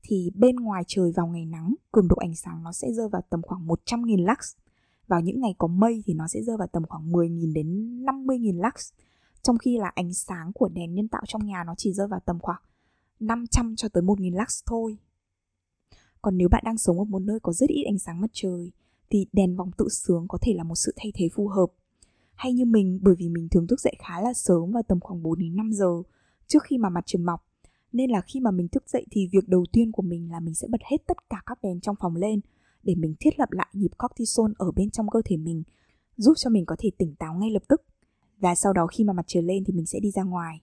thì 0.04 0.32
bên 0.36 0.56
ngoài 0.56 0.84
trời 0.88 1.12
vào 1.12 1.28
ngày 1.28 1.46
nắng, 1.46 1.76
cường 1.92 2.08
độ 2.08 2.16
ánh 2.16 2.36
sáng 2.36 2.64
nó 2.64 2.72
sẽ 2.72 2.94
rơi 2.94 3.10
vào 3.10 3.22
tầm 3.30 3.42
khoảng 3.42 3.68
100.000 3.68 4.28
lux. 4.28 4.56
Vào 5.08 5.22
những 5.22 5.42
ngày 5.42 5.56
có 5.58 5.68
mây 5.68 6.04
thì 6.06 6.14
nó 6.14 6.28
sẽ 6.28 6.42
rơi 6.42 6.58
vào 6.58 6.68
tầm 6.68 6.84
khoảng 6.86 7.12
10.000 7.12 7.54
đến 7.54 8.00
50.000 8.06 8.62
lux. 8.64 8.92
Trong 9.42 9.58
khi 9.58 9.78
là 9.78 9.92
ánh 9.96 10.14
sáng 10.14 10.54
của 10.54 10.70
đèn 10.70 10.94
nhân 10.94 11.08
tạo 11.08 11.22
trong 11.28 11.46
nhà 11.46 11.64
nó 11.64 11.76
chỉ 11.78 11.94
rơi 11.94 12.08
vào 12.08 12.20
tầm 12.26 12.40
khoảng 12.40 12.62
500 13.20 13.76
cho 13.76 13.90
tới 13.90 14.04
1.000 14.04 14.40
lux 14.40 14.64
thôi. 14.66 14.98
Còn 16.22 16.38
nếu 16.38 16.50
bạn 16.50 16.64
đang 16.66 16.78
sống 16.78 17.00
ở 17.00 17.04
một 17.04 17.22
nơi 17.22 17.40
có 17.40 17.54
rất 17.54 17.70
ít 17.70 17.84
ánh 17.84 18.00
sáng 18.00 18.22
mặt 18.22 18.30
trời 18.34 18.72
thì 19.10 19.28
đèn 19.34 19.56
vòng 19.56 19.72
tự 19.78 19.90
sướng 19.90 20.28
có 20.28 20.38
thể 20.42 20.54
là 20.54 20.64
một 20.64 20.76
sự 20.76 20.94
thay 20.96 21.12
thế 21.16 21.30
phù 21.36 21.48
hợp. 21.48 21.68
Hay 22.44 22.54
như 22.54 22.66
mình, 22.66 23.00
bởi 23.02 23.16
vì 23.18 23.30
mình 23.30 23.50
thường 23.50 23.68
thức 23.68 23.80
dậy 23.80 23.94
khá 24.00 24.22
là 24.22 24.34
sớm 24.34 24.72
vào 24.72 24.84
tầm 24.84 25.00
khoảng 25.00 25.24
4 25.24 25.40
đến 25.40 25.56
5 25.56 25.74
giờ 25.74 26.02
trước 26.48 26.64
khi 26.64 26.78
mà 26.78 26.90
mặt 26.90 27.04
trời 27.06 27.22
mọc. 27.22 27.48
Nên 27.92 28.10
là 28.10 28.22
khi 28.22 28.40
mà 28.40 28.52
mình 28.52 28.68
thức 28.68 28.90
dậy 28.90 29.06
thì 29.12 29.28
việc 29.32 29.48
đầu 29.48 29.66
tiên 29.72 29.92
của 29.92 30.02
mình 30.02 30.32
là 30.32 30.40
mình 30.40 30.54
sẽ 30.54 30.68
bật 30.68 30.82
hết 30.92 30.98
tất 31.08 31.30
cả 31.30 31.42
các 31.46 31.62
đèn 31.62 31.80
trong 31.82 31.96
phòng 32.00 32.16
lên 32.16 32.40
để 32.84 32.96
mình 32.96 33.16
thiết 33.20 33.40
lập 33.40 33.52
lại 33.52 33.68
nhịp 33.74 33.92
cortisol 33.98 34.52
ở 34.58 34.72
bên 34.72 34.90
trong 34.90 35.10
cơ 35.10 35.22
thể 35.26 35.38
mình, 35.38 35.64
giúp 36.18 36.34
cho 36.38 36.50
mình 36.50 36.66
có 36.66 36.76
thể 36.80 36.92
tỉnh 36.98 37.16
táo 37.16 37.34
ngay 37.34 37.50
lập 37.50 37.64
tức. 37.68 37.82
Và 38.38 38.56
sau 38.56 38.74
đó 38.74 38.88
khi 38.88 39.04
mà 39.04 39.14
mặt 39.14 39.26
trời 39.28 39.44
lên 39.44 39.64
thì 39.64 39.74
mình 39.74 39.86
sẽ 39.86 40.00
đi 40.00 40.12
ra 40.12 40.24
ngoài. 40.24 40.62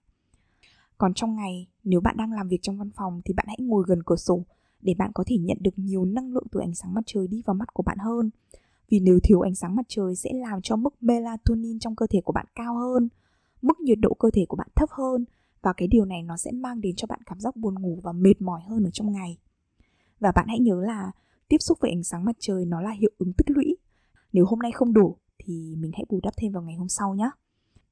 Còn 0.98 1.14
trong 1.14 1.36
ngày, 1.36 1.66
nếu 1.84 2.00
bạn 2.00 2.16
đang 2.16 2.32
làm 2.32 2.48
việc 2.48 2.62
trong 2.62 2.78
văn 2.78 2.90
phòng 2.96 3.20
thì 3.24 3.34
bạn 3.34 3.46
hãy 3.48 3.58
ngồi 3.60 3.84
gần 3.86 4.02
cửa 4.02 4.16
sổ 4.16 4.44
để 4.80 4.94
bạn 4.94 5.10
có 5.14 5.24
thể 5.26 5.36
nhận 5.38 5.58
được 5.60 5.78
nhiều 5.78 6.04
năng 6.04 6.32
lượng 6.32 6.46
từ 6.52 6.60
ánh 6.60 6.74
sáng 6.74 6.94
mặt 6.94 7.02
trời 7.06 7.26
đi 7.26 7.42
vào 7.46 7.54
mắt 7.54 7.74
của 7.74 7.82
bạn 7.82 7.98
hơn 7.98 8.30
vì 8.90 9.00
nếu 9.00 9.18
thiếu 9.22 9.40
ánh 9.40 9.54
sáng 9.54 9.76
mặt 9.76 9.86
trời 9.88 10.14
sẽ 10.16 10.30
làm 10.32 10.62
cho 10.62 10.76
mức 10.76 10.94
melatonin 11.00 11.78
trong 11.78 11.96
cơ 11.96 12.06
thể 12.06 12.20
của 12.24 12.32
bạn 12.32 12.46
cao 12.54 12.78
hơn, 12.78 13.08
mức 13.62 13.80
nhiệt 13.80 13.98
độ 14.00 14.14
cơ 14.14 14.30
thể 14.34 14.44
của 14.48 14.56
bạn 14.56 14.68
thấp 14.74 14.88
hơn, 14.92 15.24
và 15.62 15.72
cái 15.72 15.88
điều 15.88 16.04
này 16.04 16.22
nó 16.22 16.36
sẽ 16.36 16.50
mang 16.52 16.80
đến 16.80 16.96
cho 16.96 17.06
bạn 17.06 17.20
cảm 17.26 17.40
giác 17.40 17.56
buồn 17.56 17.74
ngủ 17.82 17.98
và 18.02 18.12
mệt 18.12 18.40
mỏi 18.42 18.60
hơn 18.68 18.84
ở 18.84 18.90
trong 18.90 19.12
ngày. 19.12 19.38
Và 20.20 20.32
bạn 20.32 20.48
hãy 20.48 20.58
nhớ 20.58 20.82
là 20.84 21.12
tiếp 21.48 21.58
xúc 21.60 21.78
với 21.80 21.90
ánh 21.90 22.02
sáng 22.02 22.24
mặt 22.24 22.36
trời 22.38 22.64
nó 22.64 22.80
là 22.80 22.90
hiệu 22.90 23.10
ứng 23.18 23.32
tích 23.32 23.50
lũy. 23.50 23.76
Nếu 24.32 24.46
hôm 24.46 24.58
nay 24.58 24.72
không 24.72 24.92
đủ 24.92 25.16
thì 25.38 25.76
mình 25.78 25.90
hãy 25.94 26.04
bù 26.08 26.20
đắp 26.22 26.34
thêm 26.36 26.52
vào 26.52 26.62
ngày 26.62 26.74
hôm 26.74 26.88
sau 26.88 27.14
nhé 27.14 27.30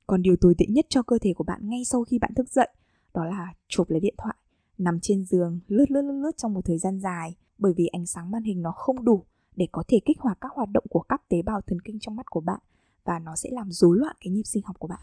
còn 0.06 0.22
điều 0.22 0.36
tồi 0.40 0.54
tệ 0.58 0.66
nhất 0.68 0.86
cho 0.88 1.02
cơ 1.02 1.18
thể 1.22 1.32
của 1.34 1.44
bạn 1.44 1.68
ngay 1.68 1.84
sau 1.84 2.04
khi 2.04 2.18
bạn 2.18 2.34
thức 2.34 2.48
dậy 2.48 2.68
đó 3.14 3.24
là 3.24 3.54
chụp 3.68 3.90
lấy 3.90 4.00
điện 4.00 4.14
thoại, 4.18 4.34
nằm 4.78 5.00
trên 5.02 5.24
giường 5.24 5.60
lướt 5.68 5.90
lướt 5.90 6.02
lướt 6.02 6.20
lướt 6.22 6.36
trong 6.36 6.54
một 6.54 6.64
thời 6.64 6.78
gian 6.78 7.00
dài. 7.00 7.34
Bởi 7.58 7.72
vì 7.76 7.86
ánh 7.86 8.06
sáng 8.06 8.30
màn 8.30 8.42
hình 8.42 8.62
nó 8.62 8.72
không 8.72 9.04
đủ 9.04 9.24
để 9.58 9.66
có 9.72 9.82
thể 9.88 10.00
kích 10.04 10.20
hoạt 10.20 10.38
các 10.40 10.52
hoạt 10.54 10.68
động 10.72 10.84
của 10.90 11.00
các 11.08 11.28
tế 11.28 11.42
bào 11.42 11.60
thần 11.60 11.80
kinh 11.80 11.98
trong 12.00 12.16
mắt 12.16 12.26
của 12.30 12.40
bạn 12.40 12.60
và 13.04 13.18
nó 13.18 13.36
sẽ 13.36 13.50
làm 13.52 13.72
rối 13.72 13.96
loạn 13.98 14.16
cái 14.20 14.30
nhịp 14.30 14.42
sinh 14.44 14.62
học 14.66 14.76
của 14.78 14.88
bạn. 14.88 15.00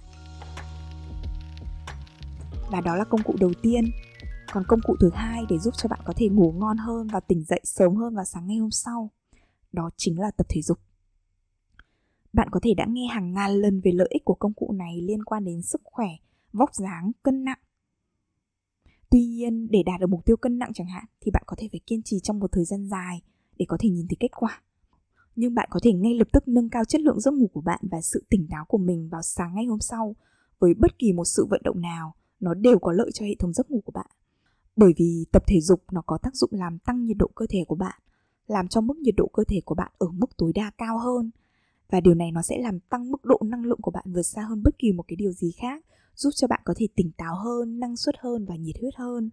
Và 2.72 2.82
đó 2.82 2.96
là 2.96 3.04
công 3.04 3.24
cụ 3.24 3.36
đầu 3.40 3.52
tiên. 3.62 3.86
Còn 4.52 4.64
công 4.68 4.80
cụ 4.84 4.96
thứ 5.00 5.10
hai 5.14 5.44
để 5.50 5.60
giúp 5.60 5.74
cho 5.78 5.90
bạn 5.90 6.00
có 6.06 6.14
thể 6.16 6.30
ngủ 6.30 6.52
ngon 6.52 6.78
hơn 6.78 7.08
và 7.08 7.20
tỉnh 7.20 7.44
dậy 7.44 7.62
sớm 7.64 7.96
hơn 7.96 8.16
vào 8.16 8.26
sáng 8.26 8.48
ngày 8.48 8.58
hôm 8.58 8.72
sau, 8.72 9.10
đó 9.72 9.90
chính 9.98 10.20
là 10.20 10.32
tập 10.32 10.46
thể 10.50 10.62
dục. 10.62 10.80
Bạn 12.34 12.48
có 12.52 12.60
thể 12.64 12.74
đã 12.74 12.86
nghe 12.90 13.08
hàng 13.08 13.34
ngàn 13.34 13.52
lần 13.52 13.82
về 13.82 13.92
lợi 13.92 14.08
ích 14.12 14.26
của 14.26 14.34
công 14.34 14.54
cụ 14.54 14.72
này 14.72 15.02
liên 15.02 15.24
quan 15.24 15.46
đến 15.46 15.62
sức 15.62 15.82
khỏe, 15.84 16.08
vóc 16.54 16.76
dáng, 16.76 17.12
cân 17.24 17.44
nặng. 17.44 17.60
Tuy 19.10 19.26
nhiên, 19.26 19.68
để 19.72 19.84
đạt 19.84 20.00
được 20.00 20.10
mục 20.10 20.26
tiêu 20.26 20.38
cân 20.38 20.60
nặng 20.60 20.74
chẳng 20.74 20.88
hạn, 20.88 21.06
thì 21.22 21.32
bạn 21.32 21.44
có 21.46 21.56
thể 21.60 21.68
phải 21.72 21.80
kiên 21.88 22.02
trì 22.04 22.20
trong 22.20 22.40
một 22.40 22.52
thời 22.52 22.66
gian 22.66 22.88
dài 22.88 23.22
để 23.58 23.66
có 23.70 23.78
thể 23.80 23.90
nhìn 23.90 24.08
thấy 24.08 24.18
kết 24.20 24.32
quả. 24.32 24.62
Nhưng 25.36 25.56
bạn 25.56 25.68
có 25.72 25.80
thể 25.84 25.94
ngay 25.94 26.14
lập 26.14 26.28
tức 26.34 26.48
nâng 26.48 26.70
cao 26.70 26.86
chất 26.86 27.02
lượng 27.02 27.20
giấc 27.20 27.34
ngủ 27.34 27.48
của 27.54 27.62
bạn 27.62 27.80
và 27.92 28.02
sự 28.02 28.24
tỉnh 28.30 28.48
táo 28.50 28.66
của 28.66 28.78
mình 28.78 29.10
vào 29.10 29.22
sáng 29.22 29.56
ngày 29.56 29.66
hôm 29.66 29.80
sau 29.80 30.16
với 30.60 30.74
bất 30.74 31.00
kỳ 31.00 31.14
một 31.14 31.26
sự 31.26 31.46
vận 31.50 31.62
động 31.64 31.82
nào, 31.82 32.16
nó 32.40 32.54
đều 32.54 32.80
có 32.80 32.92
lợi 32.92 33.12
cho 33.14 33.26
hệ 33.26 33.36
thống 33.40 33.54
giấc 33.54 33.72
ngủ 33.72 33.82
của 33.86 33.92
bạn. 33.92 34.08
Bởi 34.76 34.94
vì 34.98 35.26
tập 35.32 35.44
thể 35.48 35.62
dục 35.62 35.84
nó 35.92 36.02
có 36.02 36.18
tác 36.18 36.36
dụng 36.36 36.50
làm 36.54 36.80
tăng 36.80 37.06
nhiệt 37.06 37.18
độ 37.18 37.28
cơ 37.36 37.46
thể 37.50 37.64
của 37.68 37.76
bạn, 37.76 38.02
làm 38.48 38.68
cho 38.68 38.82
mức 38.82 38.98
nhiệt 38.98 39.16
độ 39.18 39.28
cơ 39.34 39.44
thể 39.48 39.62
của 39.66 39.76
bạn 39.76 39.92
ở 39.98 40.08
mức 40.08 40.38
tối 40.38 40.52
đa 40.56 40.72
cao 40.78 41.00
hơn. 41.00 41.32
Và 41.90 42.00
điều 42.00 42.14
này 42.14 42.32
nó 42.32 42.42
sẽ 42.42 42.58
làm 42.58 42.80
tăng 42.80 43.12
mức 43.12 43.26
độ 43.26 43.40
năng 43.46 43.66
lượng 43.66 43.82
của 43.82 43.92
bạn 43.92 44.06
vượt 44.08 44.22
xa 44.22 44.42
hơn 44.42 44.64
bất 44.64 44.80
kỳ 44.80 44.92
một 44.92 45.04
cái 45.08 45.16
điều 45.16 45.32
gì 45.32 45.52
khác, 45.52 45.86
giúp 46.16 46.30
cho 46.36 46.48
bạn 46.48 46.62
có 46.66 46.74
thể 46.78 46.88
tỉnh 46.96 47.12
táo 47.18 47.36
hơn, 47.36 47.80
năng 47.80 47.96
suất 47.96 48.16
hơn 48.20 48.46
và 48.46 48.56
nhiệt 48.56 48.76
huyết 48.82 48.96
hơn. 48.96 49.30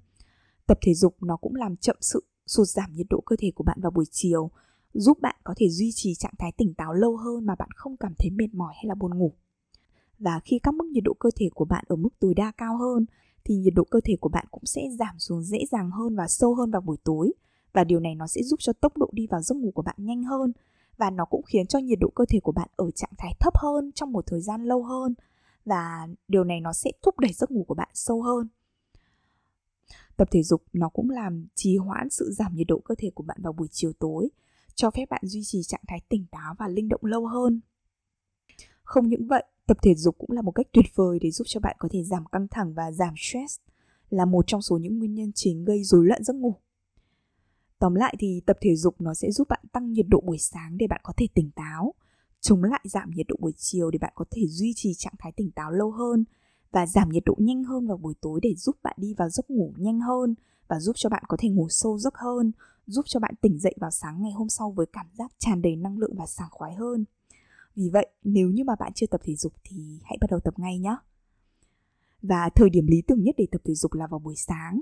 Tập 0.67 0.79
thể 0.83 0.95
dục 0.95 1.23
nó 1.23 1.37
cũng 1.37 1.55
làm 1.55 1.77
chậm 1.77 1.97
sự 2.01 2.25
sụt 2.47 2.69
giảm 2.69 2.93
nhiệt 2.93 3.07
độ 3.11 3.21
cơ 3.27 3.37
thể 3.39 3.51
của 3.55 3.65
bạn 3.65 3.79
vào 3.81 3.91
buổi 3.91 4.05
chiều, 4.11 4.51
giúp 4.95 5.21
bạn 5.21 5.37
có 5.45 5.55
thể 5.57 5.69
duy 5.69 5.91
trì 5.95 6.15
trạng 6.15 6.35
thái 6.39 6.53
tỉnh 6.53 6.75
táo 6.75 6.95
lâu 6.95 7.17
hơn 7.17 7.47
mà 7.47 7.55
bạn 7.55 7.69
không 7.75 7.97
cảm 7.97 8.15
thấy 8.19 8.31
mệt 8.31 8.55
mỏi 8.55 8.75
hay 8.77 8.85
là 8.87 8.95
buồn 8.95 9.19
ngủ. 9.19 9.33
Và 10.19 10.41
khi 10.45 10.59
các 10.59 10.75
mức 10.75 10.87
nhiệt 10.87 11.05
độ 11.05 11.15
cơ 11.15 11.31
thể 11.37 11.49
của 11.55 11.65
bạn 11.65 11.85
ở 11.89 11.97
mức 11.97 12.11
tối 12.19 12.35
đa 12.35 12.53
cao 12.57 12.77
hơn, 12.77 13.07
thì 13.45 13.57
nhiệt 13.57 13.75
độ 13.77 13.85
cơ 13.85 14.01
thể 14.05 14.17
của 14.21 14.29
bạn 14.29 14.47
cũng 14.51 14.65
sẽ 14.67 14.83
giảm 14.99 15.19
xuống 15.19 15.43
dễ 15.43 15.59
dàng 15.71 15.91
hơn 15.91 16.17
và 16.17 16.29
sâu 16.29 16.55
hơn 16.55 16.71
vào 16.71 16.81
buổi 16.81 16.97
tối. 17.05 17.33
Và 17.73 17.85
điều 17.85 18.01
này 18.01 18.15
nó 18.15 18.27
sẽ 18.27 18.43
giúp 18.43 18.61
cho 18.61 18.73
tốc 18.73 18.97
độ 18.97 19.11
đi 19.13 19.27
vào 19.27 19.43
giấc 19.43 19.55
ngủ 19.55 19.71
của 19.71 19.83
bạn 19.83 19.97
nhanh 19.99 20.23
hơn 20.23 20.53
và 20.97 21.11
nó 21.11 21.25
cũng 21.25 21.43
khiến 21.43 21.67
cho 21.67 21.79
nhiệt 21.79 21.99
độ 22.01 22.09
cơ 22.15 22.25
thể 22.29 22.41
của 22.41 22.53
bạn 22.53 22.69
ở 22.77 22.91
trạng 22.91 23.13
thái 23.19 23.35
thấp 23.41 23.57
hơn 23.57 23.93
trong 23.95 24.13
một 24.13 24.27
thời 24.27 24.41
gian 24.41 24.65
lâu 24.65 24.83
hơn. 24.83 25.15
Và 25.65 26.09
điều 26.29 26.45
này 26.45 26.61
nó 26.61 26.73
sẽ 26.73 26.91
thúc 27.03 27.19
đẩy 27.19 27.33
giấc 27.33 27.51
ngủ 27.51 27.65
của 27.69 27.75
bạn 27.75 27.89
sâu 27.95 28.23
hơn 28.23 28.49
tập 30.23 30.29
thể 30.31 30.43
dục 30.43 30.63
nó 30.73 30.89
cũng 30.89 31.11
làm 31.11 31.47
trì 31.55 31.77
hoãn 31.77 32.11
sự 32.11 32.33
giảm 32.39 32.55
nhiệt 32.55 32.67
độ 32.67 32.79
cơ 32.85 32.95
thể 32.99 33.11
của 33.15 33.25
bạn 33.25 33.39
vào 33.43 33.53
buổi 33.53 33.69
chiều 33.71 33.93
tối 33.99 34.29
cho 34.75 34.91
phép 34.91 35.07
bạn 35.11 35.23
duy 35.25 35.41
trì 35.45 35.63
trạng 35.63 35.83
thái 35.89 36.01
tỉnh 36.09 36.27
táo 36.31 36.55
và 36.59 36.69
linh 36.69 36.89
động 36.89 37.05
lâu 37.05 37.27
hơn 37.27 37.61
không 38.83 39.09
những 39.09 39.27
vậy 39.27 39.45
tập 39.67 39.77
thể 39.83 39.95
dục 39.95 40.15
cũng 40.19 40.31
là 40.31 40.43
một 40.43 40.51
cách 40.51 40.67
tuyệt 40.73 40.85
vời 40.95 41.19
để 41.23 41.31
giúp 41.31 41.45
cho 41.47 41.61
bạn 41.61 41.77
có 41.79 41.89
thể 41.93 42.05
giảm 42.05 42.27
căng 42.27 42.49
thẳng 42.51 42.75
và 42.75 42.93
giảm 42.93 43.15
stress 43.17 43.61
là 44.11 44.25
một 44.25 44.45
trong 44.47 44.63
số 44.63 44.79
những 44.79 44.99
nguyên 44.99 45.15
nhân 45.15 45.33
chính 45.35 45.65
gây 45.65 45.85
rối 45.85 46.07
loạn 46.07 46.25
giấc 46.25 46.37
ngủ. 46.37 46.55
Tóm 47.79 47.95
lại 47.95 48.17
thì 48.19 48.43
tập 48.47 48.57
thể 48.61 48.77
dục 48.77 49.01
nó 49.01 49.15
sẽ 49.15 49.31
giúp 49.31 49.49
bạn 49.49 49.65
tăng 49.73 49.93
nhiệt 49.93 50.07
độ 50.09 50.21
buổi 50.21 50.39
sáng 50.39 50.79
để 50.79 50.87
bạn 50.87 51.01
có 51.05 51.13
thể 51.17 51.27
tỉnh 51.35 51.51
táo, 51.51 51.95
chống 52.41 52.65
lại 52.65 52.81
giảm 52.85 53.11
nhiệt 53.11 53.27
độ 53.29 53.37
buổi 53.41 53.53
chiều 53.57 53.91
để 53.91 53.99
bạn 53.99 54.13
có 54.15 54.25
thể 54.31 54.43
duy 54.49 54.73
trì 54.77 54.95
trạng 54.95 55.15
thái 55.19 55.33
tỉnh 55.33 55.51
táo 55.51 55.71
lâu 55.71 55.91
hơn 55.91 56.25
và 56.73 56.87
giảm 56.87 57.09
nhiệt 57.09 57.23
độ 57.27 57.35
nhanh 57.39 57.65
hơn 57.65 57.87
vào 57.87 57.97
buổi 57.97 58.15
tối 58.21 58.41
để 58.43 58.55
giúp 58.55 58.77
bạn 58.83 58.97
đi 58.99 59.15
vào 59.15 59.29
giấc 59.29 59.51
ngủ 59.51 59.73
nhanh 59.77 60.01
hơn 60.01 60.35
và 60.69 60.81
giúp 60.81 60.93
cho 60.97 61.09
bạn 61.09 61.23
có 61.29 61.37
thể 61.41 61.49
ngủ 61.49 61.69
sâu 61.71 61.99
giấc 61.99 62.15
hơn, 62.15 62.53
giúp 62.87 63.05
cho 63.09 63.21
bạn 63.21 63.35
tỉnh 63.41 63.59
dậy 63.59 63.75
vào 63.77 63.91
sáng 63.91 64.23
ngày 64.23 64.33
hôm 64.33 64.49
sau 64.49 64.71
với 64.71 64.87
cảm 64.93 65.07
giác 65.13 65.33
tràn 65.39 65.63
đầy 65.63 65.77
năng 65.77 65.99
lượng 65.99 66.15
và 66.17 66.27
sảng 66.27 66.51
khoái 66.51 66.75
hơn. 66.75 67.05
Vì 67.77 67.89
vậy, 67.89 68.07
nếu 68.25 68.51
như 68.51 68.65
mà 68.65 68.75
bạn 68.79 68.93
chưa 68.95 69.07
tập 69.07 69.21
thể 69.25 69.37
dục 69.37 69.53
thì 69.65 70.01
hãy 70.05 70.19
bắt 70.21 70.31
đầu 70.31 70.41
tập 70.41 70.59
ngay 70.59 70.79
nhé. 70.79 70.97
Và 72.23 72.49
thời 72.55 72.71
điểm 72.71 72.87
lý 72.87 73.03
tưởng 73.03 73.23
nhất 73.23 73.35
để 73.39 73.47
tập 73.51 73.61
thể 73.65 73.75
dục 73.75 73.95
là 73.95 74.07
vào 74.07 74.19
buổi 74.19 74.37
sáng, 74.37 74.81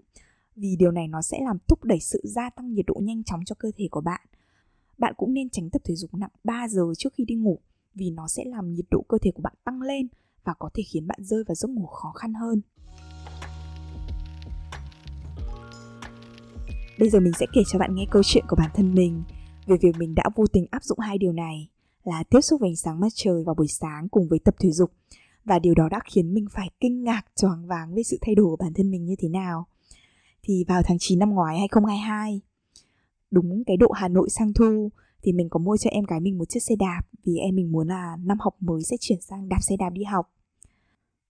vì 0.57 0.77
điều 0.77 0.91
này 0.91 1.09
nó 1.09 1.23
sẽ 1.23 1.39
làm 1.45 1.59
thúc 1.69 1.85
đẩy 1.85 2.01
sự 2.01 2.21
gia 2.25 2.51
tăng 2.51 2.73
nhiệt 2.73 2.87
độ 2.87 2.95
nhanh 3.03 3.25
chóng 3.25 3.41
cho 3.45 3.55
cơ 3.59 3.71
thể 3.77 3.89
của 3.91 4.01
bạn. 4.01 4.21
Bạn 4.99 5.15
cũng 5.17 5.35
nên 5.35 5.51
tránh 5.51 5.71
tập 5.71 5.83
thể 5.85 5.97
dục 5.97 6.15
nặng 6.15 6.31
3 6.45 6.69
giờ 6.69 6.83
trước 6.99 7.15
khi 7.15 7.25
đi 7.25 7.35
ngủ 7.35 7.59
vì 7.95 8.11
nó 8.11 8.29
sẽ 8.29 8.45
làm 8.45 8.75
nhiệt 8.75 8.87
độ 8.91 9.05
cơ 9.09 9.19
thể 9.23 9.31
của 9.35 9.43
bạn 9.43 9.55
tăng 9.65 9.83
lên 9.83 10.09
và 10.45 10.55
có 10.59 10.71
thể 10.75 10.83
khiến 10.83 11.07
bạn 11.07 11.19
rơi 11.23 11.45
vào 11.49 11.55
giấc 11.55 11.71
ngủ 11.71 11.87
khó 11.87 12.13
khăn 12.13 12.35
hơn. 12.35 12.61
Bây 16.99 17.11
giờ 17.11 17.21
mình 17.21 17.33
sẽ 17.41 17.47
kể 17.53 17.63
cho 17.73 17.79
bạn 17.79 17.95
nghe 17.95 18.07
câu 18.11 18.23
chuyện 18.25 18.45
của 18.49 18.57
bản 18.57 18.71
thân 18.75 18.95
mình 18.95 19.23
về 19.67 19.77
việc 19.81 19.97
mình 19.99 20.15
đã 20.15 20.23
vô 20.37 20.47
tình 20.47 20.67
áp 20.71 20.85
dụng 20.85 20.99
hai 20.99 21.19
điều 21.19 21.33
này 21.33 21.69
là 22.05 22.23
tiếp 22.31 22.41
xúc 22.41 22.61
với 22.61 22.69
ánh 22.69 22.77
sáng 22.77 23.01
mặt 23.01 23.09
trời 23.15 23.45
vào 23.45 23.55
buổi 23.55 23.69
sáng 23.69 24.09
cùng 24.09 24.29
với 24.29 24.39
tập 24.39 24.55
thể 24.59 24.71
dục 24.71 24.93
và 25.45 25.59
điều 25.59 25.75
đó 25.75 25.89
đã 25.89 26.01
khiến 26.05 26.35
mình 26.35 26.47
phải 26.51 26.71
kinh 26.81 27.05
ngạc 27.05 27.23
choáng 27.37 27.67
váng 27.67 27.95
với 27.95 28.05
sự 28.05 28.19
thay 28.21 28.35
đổi 28.35 28.47
của 28.47 28.57
bản 28.57 28.75
thân 28.75 28.91
mình 28.91 29.05
như 29.05 29.15
thế 29.19 29.29
nào. 29.29 29.67
Thì 30.43 30.65
vào 30.69 30.83
tháng 30.85 30.97
9 31.01 31.19
năm 31.19 31.31
ngoái 31.31 31.59
2022, 31.59 32.41
đúng 33.31 33.65
cái 33.67 33.77
độ 33.77 33.91
Hà 33.91 34.09
Nội 34.09 34.31
sang 34.31 34.53
thu 34.53 34.91
thì 35.23 35.33
mình 35.33 35.49
có 35.49 35.59
mua 35.59 35.77
cho 35.77 35.91
em 35.91 36.05
gái 36.05 36.21
mình 36.21 36.39
một 36.39 36.49
chiếc 36.49 36.61
xe 36.61 36.77
đạp 36.77 37.03
vì 37.25 37.37
em 37.37 37.57
mình 37.57 37.73
muốn 37.73 37.89
là 37.89 38.17
năm 38.25 38.39
học 38.41 38.57
mới 38.61 38.83
sẽ 38.83 38.97
chuyển 39.01 39.21
sang 39.21 39.49
đạp 39.49 39.61
xe 39.61 39.77
đạp 39.77 39.91
đi 39.91 40.05
học. 40.05 40.33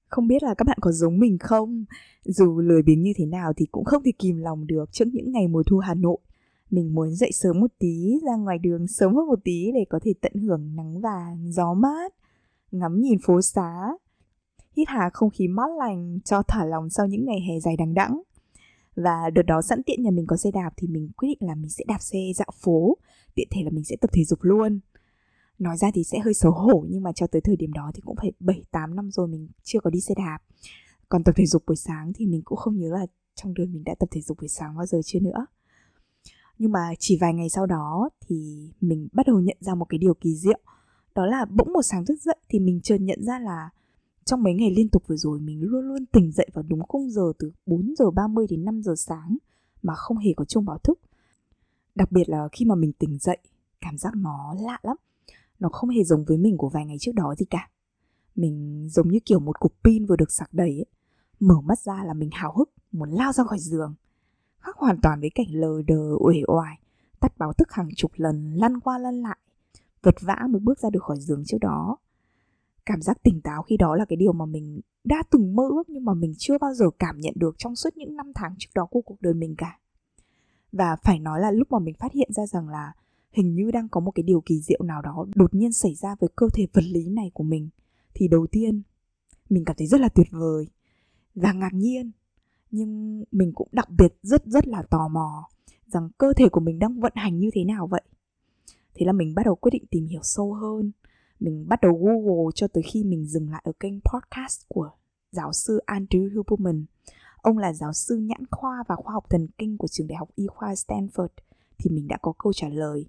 Không 0.08 0.26
biết 0.26 0.42
là 0.42 0.54
các 0.54 0.64
bạn 0.66 0.78
có 0.80 0.92
giống 0.92 1.18
mình 1.18 1.38
không? 1.38 1.84
Dù 2.24 2.60
lười 2.60 2.82
biếng 2.82 3.02
như 3.02 3.12
thế 3.16 3.26
nào 3.26 3.52
thì 3.56 3.66
cũng 3.72 3.84
không 3.84 4.02
thể 4.02 4.12
kìm 4.18 4.36
lòng 4.36 4.66
được 4.66 4.92
trước 4.92 5.04
những 5.12 5.32
ngày 5.32 5.48
mùa 5.48 5.62
thu 5.62 5.78
Hà 5.78 5.94
Nội. 5.94 6.18
Mình 6.70 6.94
muốn 6.94 7.14
dậy 7.14 7.30
sớm 7.32 7.60
một 7.60 7.70
tí, 7.78 8.20
ra 8.26 8.36
ngoài 8.36 8.58
đường 8.58 8.86
sớm 8.86 9.14
hơn 9.14 9.26
một 9.26 9.38
tí 9.44 9.72
để 9.74 9.84
có 9.88 9.98
thể 10.02 10.14
tận 10.20 10.32
hưởng 10.34 10.76
nắng 10.76 11.00
vàng, 11.00 11.52
gió 11.52 11.74
mát, 11.74 12.14
ngắm 12.72 13.00
nhìn 13.00 13.18
phố 13.22 13.42
xá, 13.42 13.92
hít 14.76 14.88
hà 14.88 15.10
không 15.12 15.30
khí 15.30 15.48
mát 15.48 15.70
lành 15.78 16.18
cho 16.24 16.42
thả 16.48 16.64
lòng 16.64 16.90
sau 16.90 17.06
những 17.06 17.24
ngày 17.24 17.40
hè 17.40 17.60
dài 17.60 17.76
đằng 17.76 17.94
đẵng. 17.94 18.22
Và 18.96 19.30
đợt 19.34 19.42
đó 19.42 19.62
sẵn 19.62 19.82
tiện 19.82 20.02
nhà 20.02 20.10
mình 20.10 20.26
có 20.26 20.36
xe 20.36 20.50
đạp 20.50 20.70
thì 20.76 20.88
mình 20.88 21.08
quyết 21.16 21.28
định 21.28 21.48
là 21.48 21.54
mình 21.54 21.70
sẽ 21.70 21.84
đạp 21.88 21.98
xe 22.00 22.18
dạo 22.36 22.50
phố, 22.60 22.96
tiện 23.34 23.48
thể 23.50 23.62
là 23.64 23.70
mình 23.70 23.84
sẽ 23.84 23.96
tập 24.00 24.10
thể 24.12 24.24
dục 24.24 24.38
luôn 24.42 24.80
nói 25.60 25.76
ra 25.76 25.90
thì 25.94 26.04
sẽ 26.04 26.18
hơi 26.18 26.34
xấu 26.34 26.52
hổ, 26.52 26.84
nhưng 26.88 27.02
mà 27.02 27.12
cho 27.12 27.26
tới 27.26 27.40
thời 27.40 27.56
điểm 27.56 27.72
đó 27.72 27.90
thì 27.94 28.00
cũng 28.00 28.16
phải 28.16 28.32
7 28.40 28.62
8 28.70 28.96
năm 28.96 29.10
rồi 29.10 29.28
mình 29.28 29.48
chưa 29.62 29.80
có 29.80 29.90
đi 29.90 30.00
xe 30.00 30.14
đạp. 30.16 30.38
Còn 31.08 31.24
tập 31.24 31.32
thể 31.36 31.46
dục 31.46 31.62
buổi 31.66 31.76
sáng 31.76 32.12
thì 32.14 32.26
mình 32.26 32.42
cũng 32.44 32.58
không 32.58 32.78
nhớ 32.78 32.88
là 32.88 33.06
trong 33.34 33.54
đời 33.54 33.66
mình 33.66 33.84
đã 33.84 33.94
tập 33.98 34.08
thể 34.12 34.20
dục 34.20 34.38
buổi 34.40 34.48
sáng 34.48 34.76
bao 34.76 34.86
giờ 34.86 35.00
chưa 35.04 35.20
nữa. 35.20 35.46
Nhưng 36.58 36.72
mà 36.72 36.94
chỉ 36.98 37.18
vài 37.20 37.34
ngày 37.34 37.48
sau 37.48 37.66
đó 37.66 38.10
thì 38.20 38.68
mình 38.80 39.08
bắt 39.12 39.26
đầu 39.26 39.40
nhận 39.40 39.56
ra 39.60 39.74
một 39.74 39.84
cái 39.84 39.98
điều 39.98 40.14
kỳ 40.14 40.34
diệu. 40.34 40.58
Đó 41.14 41.26
là 41.26 41.44
bỗng 41.44 41.72
một 41.72 41.82
sáng 41.82 42.06
thức 42.06 42.20
dậy 42.22 42.36
thì 42.48 42.58
mình 42.58 42.80
chợt 42.80 42.98
nhận 43.00 43.24
ra 43.24 43.38
là 43.38 43.70
trong 44.24 44.42
mấy 44.42 44.54
ngày 44.54 44.70
liên 44.70 44.88
tục 44.88 45.02
vừa 45.06 45.16
rồi 45.16 45.40
mình 45.40 45.62
luôn 45.62 45.84
luôn 45.84 46.06
tỉnh 46.06 46.32
dậy 46.32 46.48
vào 46.52 46.64
đúng 46.68 46.82
khung 46.88 47.10
giờ 47.10 47.32
từ 47.38 47.52
4 47.66 47.94
giờ 47.98 48.10
30 48.10 48.46
đến 48.50 48.64
5 48.64 48.82
giờ 48.82 48.94
sáng 48.96 49.36
mà 49.82 49.94
không 49.94 50.16
hề 50.16 50.32
có 50.36 50.44
chuông 50.44 50.64
báo 50.64 50.78
thức. 50.78 51.00
Đặc 51.94 52.12
biệt 52.12 52.28
là 52.28 52.48
khi 52.52 52.64
mà 52.64 52.74
mình 52.74 52.92
tỉnh 52.92 53.18
dậy, 53.18 53.38
cảm 53.80 53.98
giác 53.98 54.14
nó 54.16 54.54
lạ 54.60 54.78
lắm. 54.82 54.96
Nó 55.58 55.68
không 55.68 55.90
hề 55.90 56.04
giống 56.04 56.24
với 56.24 56.38
mình 56.38 56.56
của 56.56 56.68
vài 56.68 56.86
ngày 56.86 56.96
trước 57.00 57.12
đó 57.14 57.34
gì 57.38 57.46
cả. 57.50 57.70
Mình 58.36 58.88
giống 58.90 59.08
như 59.08 59.18
kiểu 59.24 59.40
một 59.40 59.60
cục 59.60 59.74
pin 59.84 60.06
vừa 60.06 60.16
được 60.16 60.32
sạc 60.32 60.54
đầy 60.54 60.70
ấy. 60.70 60.86
mở 61.40 61.60
mắt 61.60 61.78
ra 61.78 62.04
là 62.04 62.14
mình 62.14 62.30
hào 62.32 62.54
hức 62.56 62.70
muốn 62.92 63.10
lao 63.10 63.32
ra 63.32 63.44
khỏi 63.44 63.58
giường. 63.58 63.94
Khác 64.58 64.76
hoàn 64.76 65.00
toàn 65.02 65.20
với 65.20 65.30
cảnh 65.34 65.48
lờ 65.50 65.82
đờ 65.86 66.16
uể 66.18 66.42
oải 66.46 66.78
tắt 67.20 67.38
báo 67.38 67.52
thức 67.52 67.72
hàng 67.72 67.88
chục 67.96 68.10
lần 68.14 68.54
lăn 68.54 68.80
qua 68.80 68.98
lăn 68.98 69.22
lại 69.22 69.38
vật 70.02 70.14
vã 70.20 70.46
mới 70.50 70.60
bước 70.60 70.78
ra 70.78 70.90
được 70.90 71.02
khỏi 71.02 71.20
giường 71.20 71.42
trước 71.46 71.58
đó. 71.60 71.96
Cảm 72.86 73.02
giác 73.02 73.22
tỉnh 73.22 73.40
táo 73.40 73.62
khi 73.62 73.76
đó 73.76 73.96
là 73.96 74.04
cái 74.04 74.16
điều 74.16 74.32
mà 74.32 74.46
mình 74.46 74.80
đã 75.04 75.22
từng 75.30 75.56
mơ 75.56 75.68
ước 75.70 75.88
nhưng 75.88 76.04
mà 76.04 76.14
mình 76.14 76.34
chưa 76.38 76.58
bao 76.58 76.74
giờ 76.74 76.86
cảm 76.98 77.20
nhận 77.20 77.34
được 77.36 77.54
trong 77.58 77.76
suốt 77.76 77.96
những 77.96 78.16
năm 78.16 78.32
tháng 78.34 78.54
trước 78.58 78.70
đó 78.74 78.86
của 78.90 79.00
cuộc 79.00 79.20
đời 79.20 79.34
mình 79.34 79.54
cả 79.58 79.78
và 80.72 80.96
phải 81.02 81.18
nói 81.18 81.40
là 81.40 81.50
lúc 81.50 81.72
mà 81.72 81.78
mình 81.78 81.94
phát 81.94 82.12
hiện 82.12 82.32
ra 82.32 82.46
rằng 82.46 82.68
là 82.68 82.92
hình 83.32 83.54
như 83.54 83.70
đang 83.70 83.88
có 83.88 84.00
một 84.00 84.10
cái 84.10 84.22
điều 84.22 84.40
kỳ 84.40 84.60
diệu 84.60 84.82
nào 84.82 85.02
đó 85.02 85.26
đột 85.34 85.54
nhiên 85.54 85.72
xảy 85.72 85.94
ra 85.94 86.16
với 86.20 86.30
cơ 86.36 86.48
thể 86.54 86.66
vật 86.72 86.84
lý 86.84 87.08
này 87.08 87.30
của 87.34 87.44
mình, 87.44 87.68
thì 88.14 88.28
đầu 88.28 88.46
tiên 88.46 88.82
mình 89.48 89.64
cảm 89.64 89.76
thấy 89.76 89.86
rất 89.86 90.00
là 90.00 90.08
tuyệt 90.08 90.26
vời 90.30 90.66
và 91.34 91.52
ngạc 91.52 91.74
nhiên. 91.74 92.10
Nhưng 92.70 93.24
mình 93.32 93.52
cũng 93.54 93.68
đặc 93.72 93.90
biệt 93.90 94.14
rất 94.22 94.46
rất 94.46 94.68
là 94.68 94.82
tò 94.82 95.08
mò 95.08 95.48
rằng 95.86 96.08
cơ 96.18 96.32
thể 96.36 96.48
của 96.48 96.60
mình 96.60 96.78
đang 96.78 97.00
vận 97.00 97.12
hành 97.14 97.38
như 97.38 97.50
thế 97.52 97.64
nào 97.64 97.86
vậy. 97.86 98.02
Thế 98.94 99.06
là 99.06 99.12
mình 99.12 99.34
bắt 99.34 99.42
đầu 99.44 99.54
quyết 99.54 99.70
định 99.70 99.84
tìm 99.90 100.06
hiểu 100.06 100.20
sâu 100.22 100.54
hơn. 100.54 100.92
Mình 101.40 101.68
bắt 101.68 101.80
đầu 101.80 101.92
google 101.92 102.50
cho 102.54 102.68
tới 102.68 102.82
khi 102.82 103.04
mình 103.04 103.26
dừng 103.26 103.50
lại 103.50 103.62
ở 103.64 103.72
kênh 103.80 104.00
podcast 104.00 104.68
của 104.68 104.90
giáo 105.30 105.52
sư 105.52 105.80
Andrew 105.86 106.30
Huberman 106.34 106.84
ông 107.42 107.58
là 107.58 107.72
giáo 107.72 107.92
sư 107.92 108.16
nhãn 108.16 108.46
khoa 108.50 108.84
và 108.88 108.96
khoa 108.96 109.12
học 109.12 109.24
thần 109.30 109.46
kinh 109.58 109.78
của 109.78 109.88
trường 109.88 110.06
đại 110.06 110.16
học 110.16 110.28
y 110.34 110.46
khoa 110.46 110.72
Stanford, 110.72 111.28
thì 111.78 111.90
mình 111.90 112.08
đã 112.08 112.18
có 112.22 112.32
câu 112.38 112.52
trả 112.52 112.68
lời. 112.68 113.06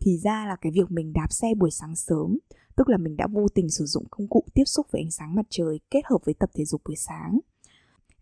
Thì 0.00 0.18
ra 0.18 0.46
là 0.46 0.56
cái 0.56 0.72
việc 0.72 0.90
mình 0.90 1.12
đạp 1.12 1.32
xe 1.32 1.54
buổi 1.56 1.70
sáng 1.70 1.96
sớm, 1.96 2.38
tức 2.76 2.88
là 2.88 2.96
mình 2.96 3.16
đã 3.16 3.26
vô 3.26 3.48
tình 3.54 3.70
sử 3.70 3.84
dụng 3.84 4.04
công 4.10 4.28
cụ 4.28 4.44
tiếp 4.54 4.64
xúc 4.64 4.86
với 4.90 5.00
ánh 5.00 5.10
sáng 5.10 5.34
mặt 5.34 5.46
trời 5.50 5.80
kết 5.90 6.00
hợp 6.04 6.18
với 6.24 6.34
tập 6.34 6.50
thể 6.54 6.64
dục 6.64 6.82
buổi 6.84 6.96
sáng. 6.96 7.38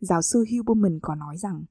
Giáo 0.01 0.23
sư 0.23 0.45
Huberman 0.51 0.99
có 1.03 1.15
nói 1.15 1.37
rằng, 1.37 1.65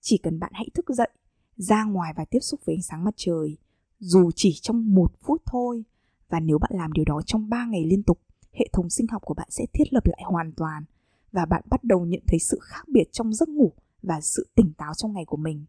chỉ 0.00 0.18
cần 0.18 0.38
bạn 0.38 0.52
hãy 0.54 0.68
thức 0.74 0.86
dậy, 0.88 1.10
ra 1.56 1.84
ngoài 1.84 2.12
và 2.16 2.24
tiếp 2.24 2.40
xúc 2.40 2.60
với 2.64 2.74
ánh 2.74 2.82
sáng 2.82 3.04
mặt 3.04 3.14
trời, 3.16 3.56
dù 3.98 4.30
chỉ 4.36 4.54
trong 4.62 4.94
một 4.94 5.12
phút 5.20 5.42
thôi, 5.46 5.84
và 6.28 6.40
nếu 6.40 6.58
bạn 6.58 6.70
làm 6.74 6.92
điều 6.92 7.04
đó 7.04 7.20
trong 7.26 7.48
3 7.48 7.66
ngày 7.66 7.84
liên 7.84 8.02
tục, 8.02 8.18
hệ 8.52 8.68
thống 8.72 8.90
sinh 8.90 9.06
học 9.06 9.22
của 9.24 9.34
bạn 9.34 9.48
sẽ 9.50 9.66
thiết 9.72 9.92
lập 9.92 10.06
lại 10.06 10.22
hoàn 10.24 10.52
toàn 10.52 10.84
và 11.32 11.46
bạn 11.46 11.62
bắt 11.70 11.84
đầu 11.84 12.06
nhận 12.06 12.22
thấy 12.26 12.38
sự 12.38 12.58
khác 12.62 12.88
biệt 12.88 13.04
trong 13.12 13.32
giấc 13.32 13.48
ngủ 13.48 13.72
và 14.02 14.20
sự 14.20 14.48
tỉnh 14.54 14.72
táo 14.78 14.94
trong 14.94 15.12
ngày 15.12 15.24
của 15.24 15.36
mình 15.36 15.64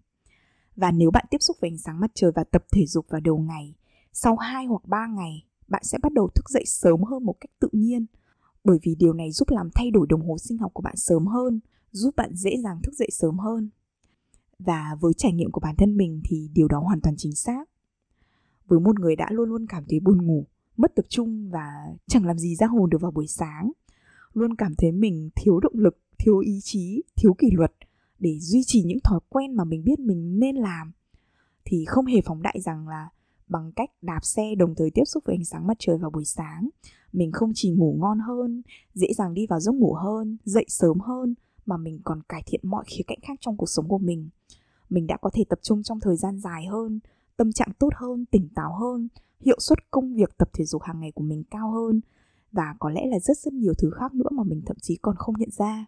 và 0.75 0.91
nếu 0.91 1.11
bạn 1.11 1.25
tiếp 1.29 1.37
xúc 1.41 1.57
với 1.61 1.69
ánh 1.69 1.77
sáng 1.77 1.99
mặt 1.99 2.11
trời 2.13 2.31
và 2.35 2.43
tập 2.43 2.65
thể 2.71 2.85
dục 2.85 3.05
vào 3.09 3.21
đầu 3.21 3.37
ngày, 3.37 3.75
sau 4.13 4.35
2 4.35 4.65
hoặc 4.65 4.81
3 4.85 5.07
ngày, 5.07 5.45
bạn 5.67 5.83
sẽ 5.83 5.97
bắt 6.01 6.13
đầu 6.13 6.29
thức 6.35 6.49
dậy 6.49 6.63
sớm 6.65 7.03
hơn 7.03 7.25
một 7.25 7.35
cách 7.39 7.51
tự 7.59 7.67
nhiên. 7.71 8.05
Bởi 8.63 8.77
vì 8.83 8.95
điều 8.95 9.13
này 9.13 9.31
giúp 9.31 9.49
làm 9.49 9.69
thay 9.75 9.91
đổi 9.91 10.07
đồng 10.09 10.29
hồ 10.29 10.37
sinh 10.37 10.57
học 10.57 10.71
của 10.73 10.81
bạn 10.81 10.95
sớm 10.97 11.27
hơn, 11.27 11.59
giúp 11.91 12.15
bạn 12.15 12.35
dễ 12.35 12.57
dàng 12.63 12.81
thức 12.83 12.93
dậy 12.93 13.09
sớm 13.11 13.39
hơn. 13.39 13.69
Và 14.59 14.97
với 14.99 15.13
trải 15.13 15.33
nghiệm 15.33 15.51
của 15.51 15.59
bản 15.59 15.75
thân 15.75 15.97
mình 15.97 16.21
thì 16.25 16.49
điều 16.53 16.67
đó 16.67 16.79
hoàn 16.79 17.01
toàn 17.01 17.15
chính 17.17 17.35
xác. 17.35 17.69
Với 18.67 18.79
một 18.79 18.99
người 18.99 19.15
đã 19.15 19.27
luôn 19.31 19.49
luôn 19.49 19.65
cảm 19.67 19.83
thấy 19.89 19.99
buồn 19.99 20.27
ngủ, 20.27 20.45
mất 20.77 20.95
tập 20.95 21.05
trung 21.09 21.49
và 21.49 21.95
chẳng 22.07 22.25
làm 22.25 22.37
gì 22.37 22.55
ra 22.55 22.67
hồn 22.67 22.89
được 22.89 23.01
vào 23.01 23.11
buổi 23.11 23.27
sáng, 23.27 23.71
luôn 24.33 24.55
cảm 24.55 24.75
thấy 24.75 24.91
mình 24.91 25.29
thiếu 25.35 25.59
động 25.59 25.75
lực, 25.75 25.97
thiếu 26.17 26.37
ý 26.39 26.59
chí, 26.63 27.03
thiếu 27.15 27.33
kỷ 27.33 27.51
luật– 27.51 27.73
để 28.23 28.39
duy 28.39 28.63
trì 28.63 28.83
những 28.83 28.99
thói 29.03 29.19
quen 29.29 29.55
mà 29.55 29.63
mình 29.63 29.83
biết 29.83 29.99
mình 29.99 30.39
nên 30.39 30.55
làm. 30.55 30.91
Thì 31.65 31.85
không 31.87 32.05
hề 32.05 32.21
phóng 32.25 32.41
đại 32.41 32.61
rằng 32.61 32.87
là 32.87 33.09
bằng 33.47 33.71
cách 33.71 33.89
đạp 34.01 34.19
xe 34.23 34.55
đồng 34.55 34.75
thời 34.75 34.91
tiếp 34.91 35.03
xúc 35.05 35.23
với 35.25 35.35
ánh 35.35 35.45
sáng 35.45 35.67
mặt 35.67 35.77
trời 35.79 35.97
vào 35.97 36.09
buổi 36.09 36.25
sáng 36.25 36.69
mình 37.13 37.31
không 37.31 37.51
chỉ 37.55 37.69
ngủ 37.69 37.97
ngon 37.99 38.19
hơn 38.19 38.61
dễ 38.93 39.07
dàng 39.13 39.33
đi 39.33 39.47
vào 39.47 39.59
giấc 39.59 39.71
ngủ 39.75 39.93
hơn 39.93 40.37
dậy 40.45 40.65
sớm 40.67 40.99
hơn 40.99 41.35
mà 41.65 41.77
mình 41.77 41.99
còn 42.03 42.21
cải 42.29 42.43
thiện 42.45 42.61
mọi 42.63 42.83
khía 42.87 43.03
cạnh 43.07 43.19
khác 43.21 43.33
trong 43.41 43.57
cuộc 43.57 43.69
sống 43.69 43.87
của 43.87 43.97
mình. 43.97 44.29
Mình 44.89 45.07
đã 45.07 45.17
có 45.21 45.29
thể 45.33 45.43
tập 45.49 45.59
trung 45.61 45.83
trong 45.83 45.99
thời 45.99 46.17
gian 46.17 46.39
dài 46.39 46.65
hơn 46.65 46.99
tâm 47.37 47.51
trạng 47.51 47.71
tốt 47.79 47.89
hơn 47.95 48.25
tỉnh 48.25 48.47
táo 48.55 48.75
hơn 48.79 49.07
hiệu 49.41 49.59
suất 49.59 49.91
công 49.91 50.13
việc 50.13 50.37
tập 50.37 50.49
thể 50.53 50.65
dục 50.65 50.81
hàng 50.81 50.99
ngày 50.99 51.11
của 51.11 51.23
mình 51.23 51.43
cao 51.51 51.71
hơn 51.71 52.01
và 52.53 52.75
có 52.79 52.89
lẽ 52.89 53.05
là 53.05 53.19
rất 53.19 53.37
rất 53.37 53.53
nhiều 53.53 53.73
thứ 53.77 53.91
khác 53.99 54.13
nữa 54.13 54.29
mà 54.31 54.43
mình 54.43 54.61
thậm 54.65 54.77
chí 54.81 54.95
còn 55.01 55.15
không 55.17 55.35
nhận 55.37 55.49
ra. 55.51 55.85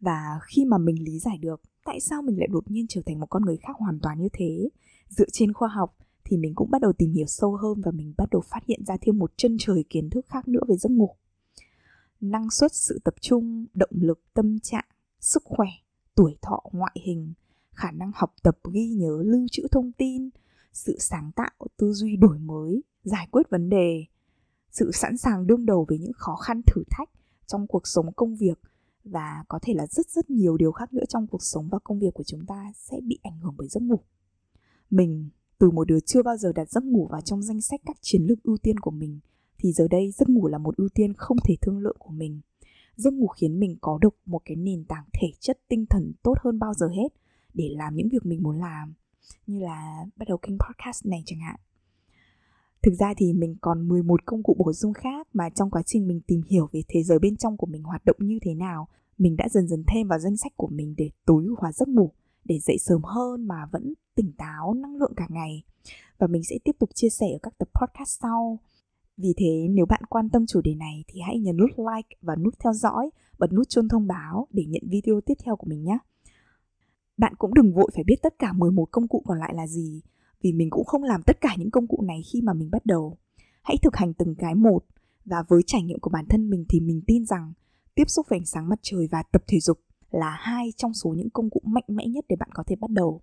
Và 0.00 0.40
khi 0.46 0.64
mà 0.64 0.78
mình 0.78 1.04
lý 1.04 1.18
giải 1.18 1.38
được 1.38 1.60
tại 1.84 2.00
sao 2.00 2.22
mình 2.22 2.38
lại 2.38 2.48
đột 2.50 2.70
nhiên 2.70 2.86
trở 2.88 3.02
thành 3.06 3.20
một 3.20 3.26
con 3.30 3.44
người 3.44 3.56
khác 3.56 3.76
hoàn 3.78 3.98
toàn 4.02 4.18
như 4.18 4.28
thế, 4.32 4.68
dựa 5.08 5.26
trên 5.32 5.52
khoa 5.52 5.68
học, 5.68 5.96
thì 6.24 6.36
mình 6.36 6.54
cũng 6.54 6.70
bắt 6.70 6.80
đầu 6.80 6.92
tìm 6.92 7.12
hiểu 7.12 7.26
sâu 7.26 7.56
hơn 7.56 7.80
và 7.84 7.90
mình 7.90 8.14
bắt 8.18 8.28
đầu 8.30 8.42
phát 8.50 8.60
hiện 8.66 8.84
ra 8.84 8.96
thêm 9.00 9.18
một 9.18 9.32
chân 9.36 9.56
trời 9.60 9.84
kiến 9.90 10.10
thức 10.10 10.26
khác 10.28 10.48
nữa 10.48 10.60
về 10.68 10.76
giấc 10.76 10.92
ngủ. 10.92 11.10
Năng 12.20 12.50
suất, 12.50 12.74
sự 12.74 12.98
tập 13.04 13.14
trung, 13.20 13.66
động 13.74 13.90
lực, 13.92 14.20
tâm 14.34 14.58
trạng, 14.60 14.84
sức 15.20 15.42
khỏe, 15.44 15.68
tuổi 16.14 16.36
thọ, 16.42 16.60
ngoại 16.72 16.96
hình, 17.04 17.32
khả 17.70 17.90
năng 17.90 18.10
học 18.14 18.34
tập, 18.42 18.58
ghi 18.72 18.88
nhớ, 18.88 19.22
lưu 19.24 19.46
trữ 19.50 19.68
thông 19.70 19.92
tin, 19.92 20.30
sự 20.72 20.96
sáng 20.98 21.30
tạo, 21.36 21.50
tư 21.76 21.92
duy 21.92 22.16
đổi 22.16 22.38
mới, 22.38 22.82
giải 23.02 23.28
quyết 23.30 23.50
vấn 23.50 23.68
đề 23.68 24.04
sự 24.78 24.90
sẵn 24.92 25.16
sàng 25.16 25.46
đương 25.46 25.66
đầu 25.66 25.84
với 25.88 25.98
những 25.98 26.12
khó 26.16 26.36
khăn 26.36 26.60
thử 26.66 26.82
thách 26.90 27.08
trong 27.46 27.66
cuộc 27.66 27.86
sống 27.86 28.12
công 28.12 28.36
việc 28.36 28.58
và 29.04 29.44
có 29.48 29.58
thể 29.62 29.74
là 29.74 29.86
rất 29.86 30.10
rất 30.10 30.30
nhiều 30.30 30.56
điều 30.56 30.72
khác 30.72 30.94
nữa 30.94 31.04
trong 31.08 31.26
cuộc 31.26 31.42
sống 31.42 31.68
và 31.68 31.78
công 31.84 31.98
việc 31.98 32.14
của 32.14 32.24
chúng 32.24 32.46
ta 32.46 32.72
sẽ 32.74 33.00
bị 33.00 33.18
ảnh 33.22 33.38
hưởng 33.40 33.54
bởi 33.58 33.68
giấc 33.68 33.82
ngủ. 33.82 34.00
Mình, 34.90 35.28
từ 35.58 35.70
một 35.70 35.88
đứa 35.88 36.00
chưa 36.00 36.22
bao 36.22 36.36
giờ 36.36 36.52
đặt 36.52 36.70
giấc 36.70 36.84
ngủ 36.84 37.08
vào 37.10 37.20
trong 37.20 37.42
danh 37.42 37.60
sách 37.60 37.80
các 37.86 37.96
chiến 38.00 38.22
lược 38.22 38.42
ưu 38.42 38.56
tiên 38.56 38.78
của 38.80 38.90
mình, 38.90 39.20
thì 39.58 39.72
giờ 39.72 39.88
đây 39.90 40.10
giấc 40.10 40.28
ngủ 40.28 40.48
là 40.48 40.58
một 40.58 40.76
ưu 40.76 40.88
tiên 40.94 41.12
không 41.16 41.36
thể 41.44 41.54
thương 41.62 41.78
lượng 41.78 41.96
của 41.98 42.10
mình. 42.10 42.40
Giấc 42.96 43.14
ngủ 43.14 43.26
khiến 43.26 43.60
mình 43.60 43.76
có 43.80 43.98
được 44.00 44.16
một 44.26 44.42
cái 44.44 44.56
nền 44.56 44.84
tảng 44.84 45.04
thể 45.12 45.28
chất 45.40 45.60
tinh 45.68 45.86
thần 45.90 46.12
tốt 46.22 46.34
hơn 46.44 46.58
bao 46.58 46.74
giờ 46.74 46.88
hết 46.88 47.08
để 47.54 47.68
làm 47.76 47.94
những 47.94 48.08
việc 48.08 48.26
mình 48.26 48.42
muốn 48.42 48.58
làm, 48.58 48.94
như 49.46 49.60
là 49.60 50.06
bắt 50.16 50.28
đầu 50.28 50.38
kênh 50.38 50.58
podcast 50.58 51.06
này 51.06 51.22
chẳng 51.26 51.40
hạn. 51.40 51.60
Thực 52.82 52.94
ra 52.94 53.14
thì 53.16 53.32
mình 53.32 53.56
còn 53.60 53.88
11 53.88 54.26
công 54.26 54.42
cụ 54.42 54.56
bổ 54.58 54.72
sung 54.72 54.92
khác 54.92 55.28
mà 55.32 55.50
trong 55.50 55.70
quá 55.70 55.82
trình 55.86 56.08
mình 56.08 56.20
tìm 56.26 56.40
hiểu 56.50 56.68
về 56.72 56.82
thế 56.88 57.02
giới 57.02 57.18
bên 57.18 57.36
trong 57.36 57.56
của 57.56 57.66
mình 57.66 57.82
hoạt 57.82 58.04
động 58.04 58.16
như 58.18 58.38
thế 58.42 58.54
nào, 58.54 58.88
mình 59.18 59.36
đã 59.36 59.48
dần 59.48 59.68
dần 59.68 59.84
thêm 59.86 60.08
vào 60.08 60.18
danh 60.18 60.36
sách 60.36 60.52
của 60.56 60.68
mình 60.68 60.94
để 60.96 61.10
tối 61.24 61.44
ưu 61.44 61.56
hóa 61.58 61.72
giấc 61.72 61.88
ngủ, 61.88 62.12
để 62.44 62.58
dậy 62.58 62.78
sớm 62.78 63.02
hơn 63.04 63.48
mà 63.48 63.66
vẫn 63.72 63.94
tỉnh 64.14 64.32
táo, 64.32 64.74
năng 64.74 64.96
lượng 64.96 65.12
cả 65.16 65.26
ngày. 65.30 65.62
Và 66.18 66.26
mình 66.26 66.44
sẽ 66.44 66.56
tiếp 66.64 66.76
tục 66.78 66.90
chia 66.94 67.08
sẻ 67.08 67.26
ở 67.32 67.38
các 67.42 67.58
tập 67.58 67.68
podcast 67.80 68.20
sau. 68.22 68.58
Vì 69.16 69.34
thế 69.36 69.66
nếu 69.70 69.86
bạn 69.86 70.02
quan 70.08 70.28
tâm 70.28 70.46
chủ 70.46 70.60
đề 70.60 70.74
này 70.74 71.04
thì 71.08 71.20
hãy 71.20 71.38
nhấn 71.38 71.56
nút 71.56 71.70
like 71.78 72.16
và 72.22 72.36
nút 72.36 72.54
theo 72.58 72.72
dõi, 72.72 73.10
bật 73.38 73.52
nút 73.52 73.68
chuông 73.68 73.88
thông 73.88 74.06
báo 74.06 74.46
để 74.50 74.64
nhận 74.68 74.82
video 74.90 75.20
tiếp 75.20 75.34
theo 75.44 75.56
của 75.56 75.66
mình 75.66 75.84
nhé. 75.84 75.98
Bạn 77.16 77.34
cũng 77.38 77.54
đừng 77.54 77.72
vội 77.72 77.90
phải 77.94 78.04
biết 78.04 78.16
tất 78.22 78.38
cả 78.38 78.52
11 78.52 78.88
công 78.90 79.08
cụ 79.08 79.22
còn 79.26 79.38
lại 79.38 79.54
là 79.54 79.66
gì, 79.66 80.02
vì 80.46 80.52
mình 80.52 80.70
cũng 80.70 80.84
không 80.84 81.02
làm 81.02 81.22
tất 81.22 81.40
cả 81.40 81.54
những 81.58 81.70
công 81.70 81.86
cụ 81.86 82.02
này 82.02 82.20
khi 82.32 82.40
mà 82.42 82.52
mình 82.52 82.70
bắt 82.70 82.86
đầu. 82.86 83.18
Hãy 83.62 83.76
thực 83.82 83.96
hành 83.96 84.14
từng 84.14 84.34
cái 84.34 84.54
một 84.54 84.84
và 85.24 85.44
với 85.48 85.62
trải 85.66 85.82
nghiệm 85.82 85.98
của 86.00 86.10
bản 86.10 86.24
thân 86.28 86.50
mình 86.50 86.64
thì 86.68 86.80
mình 86.80 87.00
tin 87.06 87.26
rằng 87.26 87.52
tiếp 87.94 88.04
xúc 88.06 88.26
với 88.28 88.38
ánh 88.38 88.46
sáng 88.46 88.68
mặt 88.68 88.78
trời 88.82 89.08
và 89.10 89.22
tập 89.32 89.42
thể 89.46 89.60
dục 89.60 89.78
là 90.10 90.30
hai 90.30 90.72
trong 90.76 90.94
số 90.94 91.14
những 91.16 91.30
công 91.30 91.50
cụ 91.50 91.60
mạnh 91.64 91.84
mẽ 91.88 92.06
nhất 92.06 92.24
để 92.28 92.36
bạn 92.36 92.48
có 92.54 92.62
thể 92.66 92.76
bắt 92.76 92.90
đầu. 92.90 93.20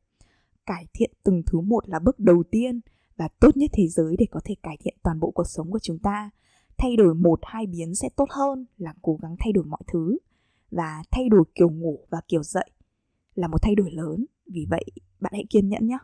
Cải 0.65 0.87
thiện 0.93 1.11
từng 1.23 1.41
thứ 1.45 1.59
một 1.59 1.89
là 1.89 1.99
bước 1.99 2.19
đầu 2.19 2.43
tiên 2.51 2.81
và 3.17 3.27
tốt 3.39 3.57
nhất 3.57 3.69
thế 3.73 3.87
giới 3.87 4.15
để 4.19 4.25
có 4.31 4.39
thể 4.45 4.55
cải 4.63 4.77
thiện 4.79 4.97
toàn 5.03 5.19
bộ 5.19 5.31
cuộc 5.31 5.47
sống 5.47 5.71
của 5.71 5.79
chúng 5.79 5.99
ta. 5.99 6.29
Thay 6.77 6.95
đổi 6.95 7.15
một 7.15 7.39
hai 7.43 7.65
biến 7.67 7.95
sẽ 7.95 8.09
tốt 8.15 8.29
hơn 8.29 8.65
là 8.77 8.93
cố 9.01 9.17
gắng 9.21 9.35
thay 9.39 9.53
đổi 9.53 9.65
mọi 9.65 9.81
thứ 9.87 10.17
và 10.71 11.03
thay 11.11 11.29
đổi 11.29 11.43
kiểu 11.55 11.69
ngủ 11.69 11.99
và 12.09 12.21
kiểu 12.27 12.43
dậy 12.43 12.69
là 13.35 13.47
một 13.47 13.61
thay 13.61 13.75
đổi 13.75 13.91
lớn. 13.91 14.25
Vì 14.45 14.65
vậy, 14.69 14.85
bạn 15.19 15.33
hãy 15.35 15.45
kiên 15.49 15.69
nhẫn 15.69 15.87
nhé. 15.87 15.97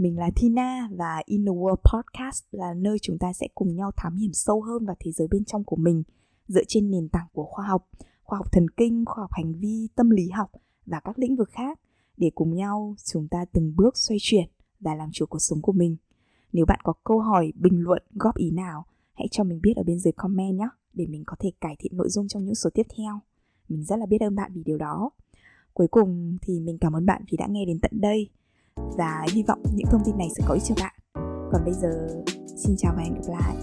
Mình 0.00 0.18
là 0.18 0.30
Tina 0.36 0.88
và 0.92 1.22
In 1.24 1.44
the 1.44 1.52
World 1.52 1.76
Podcast 1.76 2.44
là 2.50 2.74
nơi 2.74 2.98
chúng 3.02 3.18
ta 3.18 3.32
sẽ 3.32 3.48
cùng 3.54 3.76
nhau 3.76 3.90
thám 3.96 4.16
hiểm 4.16 4.32
sâu 4.32 4.62
hơn 4.62 4.86
vào 4.86 4.96
thế 5.00 5.12
giới 5.12 5.28
bên 5.28 5.44
trong 5.44 5.64
của 5.64 5.76
mình 5.76 6.02
dựa 6.48 6.62
trên 6.68 6.90
nền 6.90 7.08
tảng 7.08 7.26
của 7.32 7.44
khoa 7.44 7.66
học, 7.66 7.88
khoa 8.22 8.38
học 8.38 8.52
thần 8.52 8.70
kinh, 8.70 9.04
khoa 9.04 9.22
học 9.22 9.30
hành 9.32 9.54
vi, 9.54 9.88
tâm 9.94 10.10
lý 10.10 10.28
học 10.28 10.50
và 10.86 11.00
các 11.00 11.18
lĩnh 11.18 11.36
vực 11.36 11.50
khác 11.50 11.80
để 12.16 12.30
cùng 12.34 12.54
nhau 12.54 12.94
chúng 13.12 13.28
ta 13.28 13.44
từng 13.52 13.76
bước 13.76 13.96
xoay 13.96 14.18
chuyển 14.20 14.48
và 14.80 14.94
làm 14.94 15.08
chủ 15.12 15.26
cuộc 15.26 15.38
sống 15.38 15.62
của 15.62 15.72
mình. 15.72 15.96
Nếu 16.52 16.66
bạn 16.66 16.80
có 16.82 16.92
câu 17.04 17.20
hỏi, 17.20 17.52
bình 17.56 17.80
luận, 17.80 18.02
góp 18.14 18.36
ý 18.36 18.50
nào, 18.50 18.86
hãy 19.12 19.28
cho 19.30 19.44
mình 19.44 19.60
biết 19.62 19.76
ở 19.76 19.82
bên 19.82 19.98
dưới 19.98 20.12
comment 20.12 20.58
nhé 20.58 20.68
để 20.92 21.06
mình 21.06 21.22
có 21.26 21.36
thể 21.38 21.50
cải 21.60 21.76
thiện 21.78 21.96
nội 21.96 22.08
dung 22.08 22.28
trong 22.28 22.44
những 22.44 22.54
số 22.54 22.70
tiếp 22.74 22.86
theo. 22.96 23.20
Mình 23.68 23.84
rất 23.84 23.96
là 23.96 24.06
biết 24.06 24.20
ơn 24.20 24.34
bạn 24.34 24.52
vì 24.54 24.62
điều 24.64 24.78
đó. 24.78 25.10
Cuối 25.72 25.88
cùng 25.88 26.38
thì 26.42 26.60
mình 26.60 26.78
cảm 26.78 26.92
ơn 26.92 27.06
bạn 27.06 27.22
vì 27.30 27.36
đã 27.36 27.46
nghe 27.50 27.64
đến 27.64 27.78
tận 27.80 28.00
đây 28.00 28.30
và 28.76 29.26
hy 29.32 29.42
vọng 29.42 29.62
những 29.74 29.86
thông 29.90 30.02
tin 30.04 30.18
này 30.18 30.28
sẽ 30.36 30.44
có 30.48 30.54
ích 30.54 30.62
cho 30.66 30.74
bạn. 30.80 30.94
Còn 31.52 31.64
bây 31.64 31.74
giờ, 31.74 32.08
xin 32.56 32.76
chào 32.78 32.92
và 32.96 33.02
hẹn 33.02 33.14
gặp 33.14 33.22
lại. 33.28 33.56